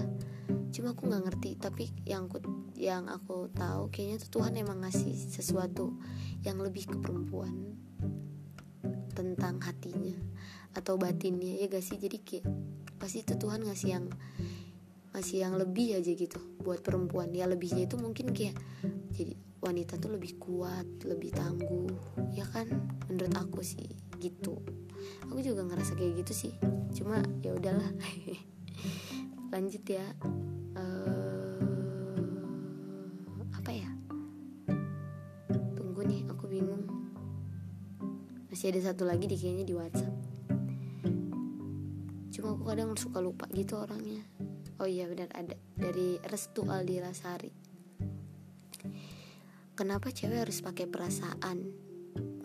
Cuma 0.70 0.94
aku 0.94 1.10
nggak 1.10 1.24
ngerti 1.26 1.58
tapi 1.58 1.90
yang 2.06 2.30
aku 2.30 2.61
yang 2.82 3.06
aku 3.14 3.54
tahu 3.54 3.94
kayaknya 3.94 4.18
tuh 4.26 4.42
Tuhan 4.42 4.58
emang 4.58 4.82
ngasih 4.82 5.14
sesuatu 5.14 6.02
yang 6.42 6.58
lebih 6.58 6.90
ke 6.90 6.98
perempuan 6.98 7.78
tentang 9.14 9.62
hatinya 9.62 10.18
atau 10.74 10.98
batinnya 10.98 11.62
ya 11.62 11.70
gak 11.70 11.86
sih? 11.86 12.02
Jadi 12.02 12.18
kayak 12.26 12.50
pasti 12.98 13.22
itu 13.22 13.38
Tuhan 13.38 13.62
ngasih 13.70 13.90
yang 13.94 14.06
ngasih 15.14 15.38
yang 15.46 15.54
lebih 15.62 16.02
aja 16.02 16.10
gitu 16.10 16.42
buat 16.66 16.82
perempuan. 16.82 17.30
Ya 17.38 17.46
lebihnya 17.46 17.86
itu 17.86 18.02
mungkin 18.02 18.34
kayak 18.34 18.58
jadi 19.14 19.38
wanita 19.62 20.02
tuh 20.02 20.18
lebih 20.18 20.42
kuat 20.42 21.06
lebih 21.06 21.38
tangguh 21.38 21.94
ya 22.34 22.50
kan? 22.50 22.66
Menurut 23.14 23.38
aku 23.38 23.62
sih 23.62 23.94
gitu. 24.18 24.58
Aku 25.30 25.38
juga 25.46 25.62
ngerasa 25.70 25.94
kayak 25.94 26.26
gitu 26.26 26.34
sih. 26.50 26.54
Cuma 26.98 27.22
ya 27.46 27.54
udahlah. 27.54 27.94
Lanjut 29.54 29.86
ya. 29.86 30.06
Uh, 30.74 31.21
masih 38.62 38.78
ada 38.78 38.94
satu 38.94 39.10
lagi 39.10 39.26
di 39.26 39.42
kayaknya 39.42 39.66
di 39.66 39.74
WhatsApp. 39.74 40.14
Cuma 42.30 42.54
aku 42.54 42.62
kadang 42.70 42.94
suka 42.94 43.18
lupa 43.18 43.50
gitu 43.58 43.74
orangnya. 43.74 44.22
Oh 44.78 44.86
iya 44.86 45.10
benar 45.10 45.34
ada 45.34 45.58
dari 45.74 46.22
Restu 46.22 46.70
Aldi 46.70 47.02
Lasari 47.02 47.50
kenapa 49.74 50.14
cewek 50.14 50.46
harus 50.46 50.62
pakai 50.62 50.86
perasaan? 50.86 51.58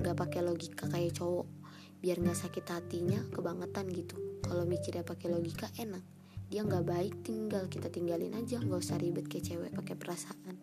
Nggak 0.00 0.16
pakai 0.16 0.40
logika 0.40 0.88
kayak 0.88 1.20
cowok. 1.20 1.52
Biar 2.00 2.16
nggak 2.24 2.48
sakit 2.48 2.64
hatinya 2.64 3.20
kebangetan 3.28 3.84
gitu. 3.92 4.16
Kalau 4.40 4.64
mikirnya 4.64 5.04
pakai 5.04 5.28
logika 5.28 5.68
enak 5.76 6.15
dia 6.46 6.62
nggak 6.62 6.84
baik 6.86 7.14
tinggal 7.26 7.66
kita 7.66 7.90
tinggalin 7.90 8.30
aja 8.38 8.62
nggak 8.62 8.78
usah 8.78 9.02
ribet 9.02 9.26
kayak 9.26 9.50
cewek 9.50 9.70
pakai 9.74 9.94
perasaan. 9.98 10.54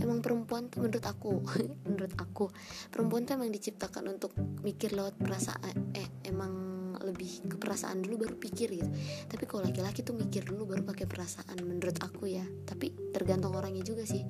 Emang 0.00 0.24
perempuan 0.24 0.72
tuh 0.72 0.84
menurut 0.84 1.04
aku 1.04 1.44
menurut 1.88 2.14
aku 2.16 2.48
perempuan 2.88 3.28
tuh 3.28 3.36
emang 3.36 3.52
diciptakan 3.52 4.08
untuk 4.08 4.32
mikir 4.64 4.96
lewat 4.96 5.20
perasaan 5.20 5.92
eh 5.92 6.08
emang 6.24 6.68
lebih 7.04 7.44
ke 7.46 7.56
perasaan 7.60 8.00
dulu 8.00 8.24
baru 8.24 8.36
pikir 8.40 8.68
gitu. 8.72 8.88
Tapi 9.28 9.44
kalau 9.44 9.68
laki-laki 9.68 10.00
tuh 10.00 10.16
mikir 10.16 10.48
dulu 10.48 10.64
baru 10.74 10.82
pakai 10.88 11.04
perasaan 11.04 11.60
menurut 11.60 12.00
aku 12.00 12.24
ya. 12.26 12.44
Tapi 12.64 13.12
tergantung 13.12 13.52
orangnya 13.52 13.84
juga 13.84 14.08
sih. 14.08 14.24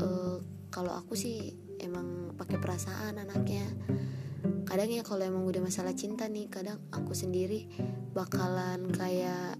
Uh, 0.00 0.40
kalau 0.72 0.96
aku 0.96 1.14
sih 1.14 1.52
emang 1.84 2.32
pakai 2.34 2.56
perasaan 2.56 3.20
anaknya. 3.20 3.66
Kadang 4.64 4.88
ya 4.92 5.04
kalau 5.04 5.24
emang 5.24 5.44
udah 5.48 5.64
masalah 5.64 5.96
cinta 5.96 6.28
nih 6.28 6.48
kadang 6.52 6.80
aku 6.92 7.16
sendiri 7.16 7.66
bakalan 8.12 8.92
kayak 8.92 9.56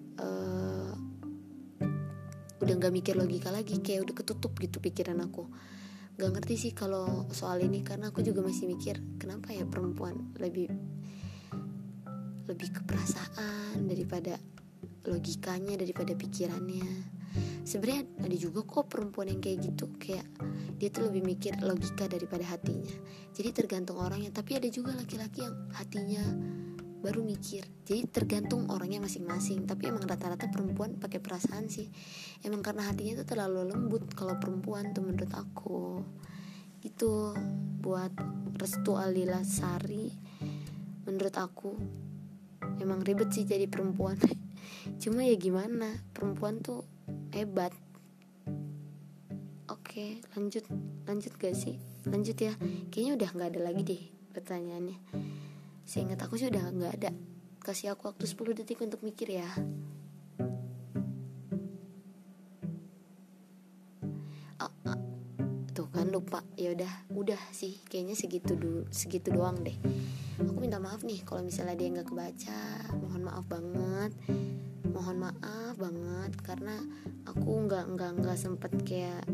udah 2.68 2.85
nggak 2.85 2.92
mikir 3.00 3.14
logika 3.16 3.48
lagi 3.48 3.81
kayak 3.81 4.04
udah 4.04 4.14
ketutup 4.20 4.52
gitu 4.61 4.76
pikiran 4.76 5.24
aku. 5.24 5.48
Nggak 6.20 6.31
ngerti 6.37 6.54
sih 6.68 6.72
kalau 6.76 7.24
soal 7.33 7.64
ini 7.64 7.81
karena 7.81 8.12
aku 8.12 8.20
juga 8.20 8.44
masih 8.44 8.68
mikir 8.68 9.00
kenapa 9.16 9.57
ya 9.57 9.64
perempuan 9.64 10.37
lebih 10.37 10.68
lebih 12.44 12.68
ke 12.68 12.85
perasaan 12.85 13.88
daripada 13.88 14.37
logikanya 15.09 15.81
daripada 15.81 16.12
pikirannya. 16.12 17.16
Sebenarnya 17.64 18.04
ada 18.20 18.37
juga 18.37 18.61
kok 18.68 18.92
perempuan 18.92 19.33
yang 19.33 19.40
kayak 19.40 19.72
gitu 19.72 19.88
kayak 19.96 20.28
dia 20.76 20.92
tuh 20.92 21.09
lebih 21.09 21.24
mikir 21.24 21.57
logika 21.64 22.04
daripada 22.04 22.44
hatinya. 22.52 22.92
Jadi 23.33 23.48
tergantung 23.57 23.96
orangnya 23.96 24.28
tapi 24.28 24.61
ada 24.61 24.68
juga 24.68 24.92
laki-laki 24.92 25.40
yang 25.40 25.57
hatinya 25.72 26.24
baru 26.98 27.22
mikir. 27.22 27.66
Jadi 27.87 28.06
tergantung 28.11 28.66
orangnya 28.70 28.98
masing-masing. 29.02 29.64
Tapi 29.64 29.90
emang 29.90 30.04
rata-rata 30.04 30.50
perempuan 30.50 30.98
pakai 30.98 31.22
perasaan 31.22 31.70
sih. 31.70 31.87
Emang 32.42 32.61
karena 32.61 32.87
hatinya 32.90 33.22
tuh 33.22 33.26
terlalu 33.34 33.70
lembut 33.70 34.11
kalau 34.14 34.34
perempuan 34.37 34.90
tuh 34.92 35.06
menurut 35.06 35.30
aku. 35.32 36.02
Itu 36.82 37.34
buat 37.78 38.12
restu 38.58 38.98
Alila 38.98 39.42
Sari 39.46 40.11
menurut 41.08 41.32
aku 41.40 41.72
emang 42.82 43.00
ribet 43.00 43.30
sih 43.32 43.46
jadi 43.46 43.70
perempuan. 43.70 44.18
Cuma 45.02 45.24
ya 45.24 45.34
gimana 45.38 46.02
perempuan 46.12 46.61
tuh 46.61 46.84
hebat. 47.32 47.72
Oke 49.70 50.20
lanjut. 50.34 50.66
Lanjut 51.08 51.32
gak 51.40 51.56
sih? 51.56 51.80
Lanjut 52.04 52.37
ya. 52.37 52.52
Kayaknya 52.92 53.12
udah 53.16 53.28
nggak 53.32 53.50
ada 53.56 53.61
lagi 53.72 53.82
deh 53.87 54.02
pertanyaannya 54.37 54.98
saya 55.88 56.05
ingat 56.05 56.20
aku 56.20 56.37
sih 56.37 56.53
udah 56.53 56.68
nggak 56.68 56.94
ada. 57.01 57.11
Kasih 57.64 57.96
aku 57.96 58.12
waktu 58.12 58.29
10 58.29 58.61
detik 58.61 58.85
untuk 58.85 59.01
mikir 59.01 59.40
ya. 59.40 59.48
Oh, 64.61 64.72
tuh 65.72 65.88
kan 65.88 66.12
lupa. 66.12 66.44
Ya 66.61 66.77
udah 66.77 66.92
udah 67.16 67.40
sih. 67.57 67.81
Kayaknya 67.88 68.20
segitu 68.20 68.53
dulu 68.53 68.85
segitu 68.92 69.33
doang 69.33 69.64
deh. 69.64 69.81
Aku 70.44 70.61
minta 70.61 70.77
maaf 70.77 71.09
nih 71.09 71.24
kalau 71.24 71.40
misalnya 71.40 71.72
dia 71.72 71.88
nggak 71.88 72.12
kebaca. 72.12 72.92
Mohon 72.92 73.22
maaf 73.24 73.44
banget. 73.48 74.12
Mohon 74.92 75.16
maaf 75.24 75.74
banget 75.81 76.33
karena 76.44 76.77
aku 77.24 77.64
nggak 77.64 77.96
nggak 77.96 78.12
nggak 78.20 78.37
sempet 78.37 78.72
kayak 78.85 79.24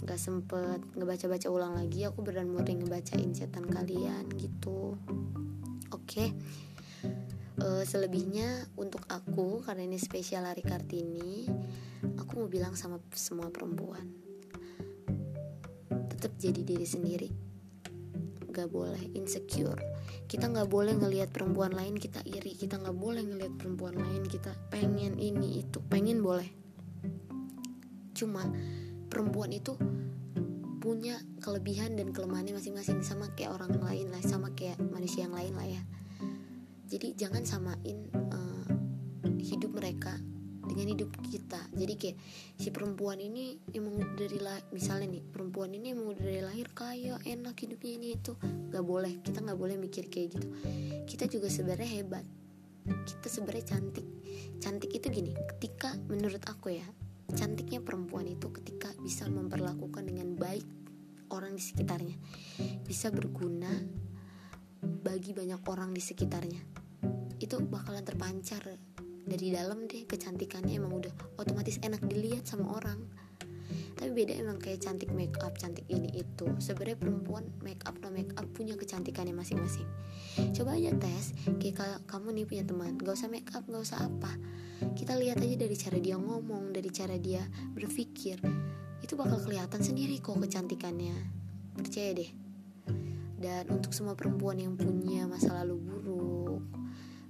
nggak 0.00 0.16
sempet 0.16 0.80
ngebaca 0.96 1.28
baca 1.28 1.48
ulang 1.52 1.76
lagi. 1.76 2.08
Aku 2.08 2.24
beran 2.24 2.48
murni 2.48 2.80
ngebacain 2.80 3.36
chatan 3.36 3.68
kalian 3.68 4.32
gitu 4.40 4.96
okay. 6.04 6.28
uh, 7.60 7.80
eh, 7.80 7.84
selebihnya 7.84 8.68
untuk 8.76 9.02
aku 9.08 9.64
karena 9.64 9.88
ini 9.88 9.98
spesial 9.98 10.44
hari 10.44 10.60
kartini 10.60 11.48
aku 12.20 12.44
mau 12.44 12.48
bilang 12.48 12.76
sama 12.76 13.00
semua 13.16 13.48
perempuan 13.48 14.24
tetap 16.24 16.40
jadi 16.40 16.64
diri 16.64 16.88
sendiri. 16.88 17.28
Gak 18.48 18.72
boleh 18.72 19.12
insecure. 19.12 19.76
Kita 20.24 20.48
nggak 20.48 20.72
boleh 20.72 20.96
ngelihat 20.96 21.28
perempuan 21.28 21.76
lain 21.76 22.00
kita 22.00 22.24
iri. 22.24 22.56
Kita 22.56 22.80
nggak 22.80 22.96
boleh 22.96 23.20
ngelihat 23.28 23.60
perempuan 23.60 24.00
lain 24.00 24.24
kita 24.24 24.56
pengen 24.72 25.20
ini 25.20 25.60
itu. 25.60 25.84
Pengen 25.84 26.24
boleh. 26.24 26.48
Cuma 28.16 28.48
perempuan 29.12 29.52
itu 29.52 29.76
punya 30.84 31.16
kelebihan 31.40 31.96
dan 31.96 32.12
kelemahannya 32.12 32.60
masing-masing 32.60 33.00
sama 33.00 33.32
kayak 33.32 33.56
orang 33.56 33.72
lain 33.80 34.12
lah 34.12 34.20
sama 34.20 34.52
kayak 34.52 34.76
manusia 34.84 35.24
yang 35.24 35.32
lain 35.32 35.56
lah 35.56 35.64
ya. 35.64 35.82
Jadi 36.92 37.16
jangan 37.16 37.48
samain 37.48 38.12
uh, 38.12 38.68
hidup 39.40 39.72
mereka 39.72 40.12
dengan 40.68 40.92
hidup 40.92 41.08
kita. 41.24 41.56
Jadi 41.72 41.94
kayak 41.96 42.16
si 42.60 42.68
perempuan 42.68 43.16
ini 43.16 43.56
emang 43.72 43.96
dari 44.12 44.36
lah 44.36 44.60
misalnya 44.76 45.16
nih 45.16 45.24
perempuan 45.24 45.72
ini 45.72 45.96
emang 45.96 46.12
dari 46.20 46.44
lahir 46.44 46.68
kaya 46.76 47.16
enak 47.24 47.56
hidupnya 47.56 47.92
ini 47.96 48.08
itu 48.20 48.36
nggak 48.44 48.84
boleh. 48.84 49.24
Kita 49.24 49.40
nggak 49.40 49.56
boleh 49.56 49.80
mikir 49.80 50.12
kayak 50.12 50.36
gitu. 50.36 50.48
Kita 51.08 51.24
juga 51.32 51.48
sebenarnya 51.48 51.88
hebat. 51.96 52.28
Kita 52.84 53.32
sebenarnya 53.32 53.72
cantik. 53.72 54.04
Cantik 54.60 54.92
itu 54.92 55.08
gini 55.08 55.32
ketika 55.56 55.96
menurut 56.12 56.44
aku 56.44 56.76
ya 56.76 56.84
cantiknya 57.32 57.80
perempuan 57.80 58.28
itu 58.28 58.52
ketika 58.52 58.92
bisa 59.00 59.24
memperlakukan 59.32 60.04
dengan 60.04 60.36
baik 60.36 60.66
orang 61.32 61.56
di 61.56 61.62
sekitarnya. 61.64 62.16
Bisa 62.84 63.08
berguna 63.08 63.72
bagi 64.84 65.32
banyak 65.32 65.64
orang 65.64 65.96
di 65.96 66.02
sekitarnya. 66.04 66.60
Itu 67.40 67.64
bakalan 67.64 68.04
terpancar 68.04 68.68
dari 69.24 69.48
dalam 69.48 69.88
deh 69.88 70.04
kecantikannya 70.04 70.76
emang 70.76 71.00
udah 71.00 71.40
otomatis 71.40 71.80
enak 71.80 72.04
dilihat 72.04 72.44
sama 72.44 72.76
orang 72.76 73.00
tapi 73.94 74.10
beda 74.10 74.34
emang 74.36 74.58
kayak 74.58 74.82
cantik 74.82 75.10
make 75.14 75.34
up 75.40 75.54
cantik 75.54 75.86
ini 75.86 76.10
itu. 76.18 76.46
Sebenarnya 76.58 76.98
perempuan 76.98 77.46
make 77.62 77.82
up 77.86 77.94
no 78.02 78.10
make 78.10 78.34
up 78.34 78.46
punya 78.52 78.74
kecantikannya 78.74 79.34
masing-masing. 79.34 79.86
Coba 80.54 80.74
aja 80.74 80.90
tes 80.98 81.34
kayak 81.62 81.74
kalau 81.78 81.96
kamu 82.10 82.28
nih 82.42 82.44
punya 82.46 82.64
teman 82.66 82.98
gak 82.98 83.14
usah 83.14 83.30
make 83.30 83.50
up 83.54 83.64
gak 83.66 83.82
usah 83.82 84.06
apa. 84.06 84.32
Kita 84.98 85.14
lihat 85.14 85.38
aja 85.40 85.54
dari 85.54 85.76
cara 85.78 85.98
dia 86.02 86.18
ngomong 86.18 86.74
dari 86.74 86.90
cara 86.90 87.14
dia 87.16 87.46
berpikir. 87.72 88.42
Itu 89.00 89.14
bakal 89.14 89.40
kelihatan 89.42 89.80
sendiri 89.80 90.18
kok 90.18 90.36
kecantikannya. 90.36 91.16
Percaya 91.78 92.10
deh. 92.14 92.30
Dan 93.38 93.68
untuk 93.70 93.92
semua 93.92 94.16
perempuan 94.18 94.56
yang 94.56 94.74
punya 94.74 95.28
masa 95.28 95.52
lalu 95.52 95.76
buruk 95.76 96.64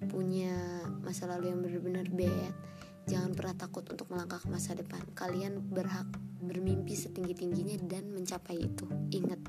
punya 0.04 0.84
masa 1.00 1.24
lalu 1.24 1.50
yang 1.50 1.60
benar-benar 1.64 2.06
bad 2.12 2.52
jangan 3.04 3.36
pernah 3.36 3.54
takut 3.56 3.84
untuk 3.88 4.08
melangkah 4.12 4.40
ke 4.40 4.48
masa 4.48 4.72
depan. 4.72 5.00
Kalian 5.12 5.60
berhak 5.72 6.08
bermimpi 6.44 6.92
setinggi-tingginya 6.92 7.80
dan 7.88 8.12
mencapai 8.12 8.60
itu. 8.60 8.84
Ingat 9.12 9.40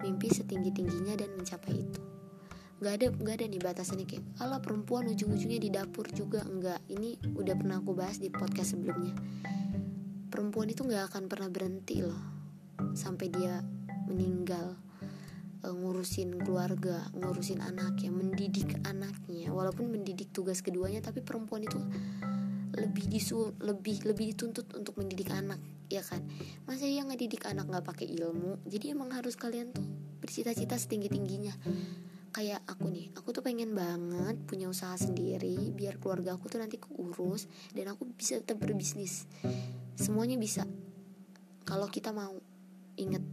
mimpi 0.00 0.28
setinggi-tingginya 0.32 1.16
dan 1.16 1.30
mencapai 1.36 1.84
itu. 1.84 2.00
Nggak 2.76 2.92
ada 2.92 3.06
nggak 3.08 3.34
ada 3.40 3.46
nih 3.48 3.62
batasannya 3.62 4.04
kayak 4.04 4.24
ala 4.36 4.60
perempuan 4.60 5.08
ujung-ujungnya 5.08 5.60
di 5.60 5.70
dapur 5.72 6.08
juga. 6.12 6.44
Enggak 6.44 6.84
ini 6.92 7.16
udah 7.36 7.54
pernah 7.56 7.80
aku 7.80 7.96
bahas 7.96 8.20
di 8.20 8.28
podcast 8.28 8.76
sebelumnya. 8.76 9.16
Perempuan 10.28 10.68
itu 10.68 10.84
nggak 10.84 11.12
akan 11.12 11.22
pernah 11.32 11.48
berhenti 11.48 12.04
loh 12.04 12.20
sampai 12.92 13.32
dia 13.32 13.64
meninggal 14.04 14.76
e, 15.64 15.68
ngurusin 15.72 16.36
keluarga 16.44 17.08
ngurusin 17.16 17.64
anaknya 17.64 18.12
mendidik 18.12 18.76
anaknya. 18.84 19.48
Walaupun 19.56 19.88
mendidik 19.88 20.28
tugas 20.36 20.60
keduanya 20.60 21.00
tapi 21.00 21.24
perempuan 21.24 21.64
itu 21.64 21.80
lebih 22.76 23.08
disu 23.08 23.56
lebih 23.64 24.04
lebih 24.04 24.36
dituntut 24.36 24.68
untuk 24.76 25.00
mendidik 25.00 25.32
anak 25.32 25.58
ya 25.88 26.04
kan? 26.04 26.22
Masa 26.68 26.84
iya 26.84 27.02
ngedidik 27.02 27.48
anak 27.48 27.66
nggak 27.66 27.84
pakai 27.84 28.06
ilmu? 28.12 28.60
Jadi 28.68 28.92
emang 28.92 29.10
harus 29.16 29.34
kalian 29.34 29.72
tuh 29.72 29.84
bercita-cita 30.20 30.76
setinggi 30.76 31.08
tingginya 31.12 31.54
kayak 32.36 32.60
aku 32.68 32.92
nih 32.92 33.08
aku 33.16 33.32
tuh 33.32 33.40
pengen 33.40 33.72
banget 33.72 34.36
punya 34.44 34.68
usaha 34.68 34.92
sendiri 34.92 35.72
biar 35.72 35.96
keluarga 35.96 36.36
aku 36.36 36.52
tuh 36.52 36.60
nanti 36.60 36.76
keurus 36.76 37.48
dan 37.72 37.88
aku 37.88 38.04
bisa 38.12 38.36
tetap 38.36 38.60
berbisnis. 38.60 39.24
Semuanya 39.96 40.36
bisa. 40.36 40.68
Kalau 41.64 41.88
kita 41.88 42.12
mau 42.12 42.36
inget 43.00 43.24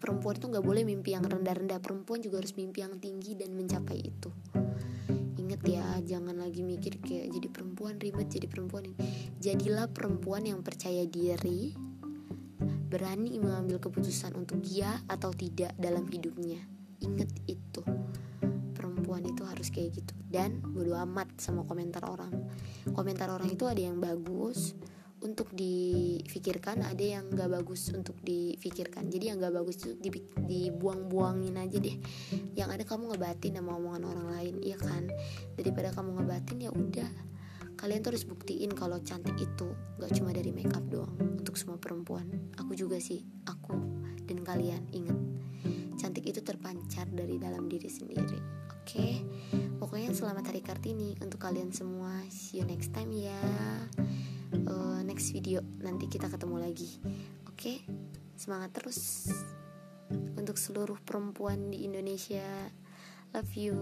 perempuan 0.00 0.40
itu 0.40 0.48
nggak 0.48 0.64
boleh 0.64 0.88
mimpi 0.88 1.12
yang 1.12 1.28
rendah-rendah. 1.28 1.84
Perempuan 1.84 2.24
juga 2.24 2.40
harus 2.40 2.56
mimpi 2.56 2.80
yang 2.80 2.96
tinggi 2.96 3.36
dan 3.36 3.52
mencapai 3.52 4.00
itu 4.00 4.32
ya. 5.64 5.86
Jangan 6.04 6.36
lagi 6.36 6.60
mikir 6.60 7.00
kayak 7.00 7.32
jadi 7.32 7.48
perempuan 7.48 7.96
ribet 7.96 8.28
jadi 8.28 8.46
perempuan 8.50 8.92
ini. 8.92 8.98
Jadilah 9.40 9.88
perempuan 9.88 10.44
yang 10.44 10.60
percaya 10.60 11.08
diri 11.08 11.72
berani 12.86 13.36
mengambil 13.36 13.82
keputusan 13.82 14.32
untuk 14.38 14.62
ya 14.62 15.00
atau 15.10 15.32
tidak 15.32 15.72
dalam 15.80 16.04
hidupnya. 16.06 16.60
Inget 17.00 17.30
itu. 17.48 17.82
Perempuan 18.76 19.26
itu 19.26 19.42
harus 19.44 19.68
kayak 19.72 20.00
gitu. 20.02 20.12
Dan 20.28 20.60
bodo 20.60 20.96
amat 21.00 21.40
sama 21.40 21.64
komentar 21.64 22.04
orang. 22.06 22.32
Komentar 22.92 23.32
orang 23.32 23.52
itu 23.52 23.64
ada 23.66 23.80
yang 23.80 23.98
bagus 23.98 24.76
untuk 25.24 25.48
difikirkan 25.56 26.84
ada 26.84 27.00
yang 27.00 27.32
gak 27.32 27.48
bagus 27.48 27.88
untuk 27.92 28.16
difikirkan. 28.20 29.08
Jadi 29.08 29.32
yang 29.32 29.40
gak 29.40 29.56
bagus 29.56 29.80
itu 29.80 29.96
dibuang-buangin 30.44 31.56
aja 31.56 31.78
deh. 31.80 31.96
Yang 32.52 32.68
ada 32.76 32.84
kamu 32.84 33.14
ngebatin 33.14 33.56
sama 33.56 33.80
omongan 33.80 34.04
orang 34.04 34.26
lain 34.28 34.54
iya 34.60 34.76
kan? 34.76 35.08
Daripada 35.56 35.92
kamu 35.96 36.20
ngebatin 36.20 36.58
ya 36.60 36.70
udah. 36.72 37.12
Kalian 37.76 38.00
tuh 38.00 38.16
harus 38.16 38.24
buktiin 38.24 38.72
kalau 38.72 39.00
cantik 39.04 39.36
itu 39.36 39.68
gak 40.00 40.12
cuma 40.16 40.32
dari 40.32 40.52
makeup 40.52 40.84
doang 40.88 41.16
untuk 41.40 41.56
semua 41.56 41.80
perempuan. 41.80 42.28
Aku 42.60 42.76
juga 42.76 43.00
sih 43.00 43.24
aku 43.48 43.76
dan 44.28 44.44
kalian 44.44 44.84
ingat. 44.92 45.16
Cantik 45.96 46.28
itu 46.28 46.44
terpancar 46.44 47.08
dari 47.08 47.40
dalam 47.40 47.68
diri 47.72 47.88
sendiri 47.88 48.65
Oke, 48.86 49.02
okay? 49.02 49.14
pokoknya 49.82 50.14
selamat 50.14 50.54
hari 50.54 50.62
Kartini 50.62 51.18
untuk 51.18 51.42
kalian 51.42 51.74
semua. 51.74 52.22
See 52.30 52.62
you 52.62 52.64
next 52.70 52.94
time 52.94 53.10
ya. 53.10 53.34
Uh, 54.62 55.02
next 55.02 55.34
video 55.34 55.58
nanti 55.82 56.06
kita 56.06 56.30
ketemu 56.30 56.62
lagi. 56.62 57.02
Oke, 57.50 57.50
okay? 57.50 57.76
semangat 58.38 58.78
terus 58.78 59.26
untuk 60.38 60.54
seluruh 60.54 61.02
perempuan 61.02 61.66
di 61.66 61.82
Indonesia. 61.82 62.46
Love 63.34 63.52
you. 63.58 63.74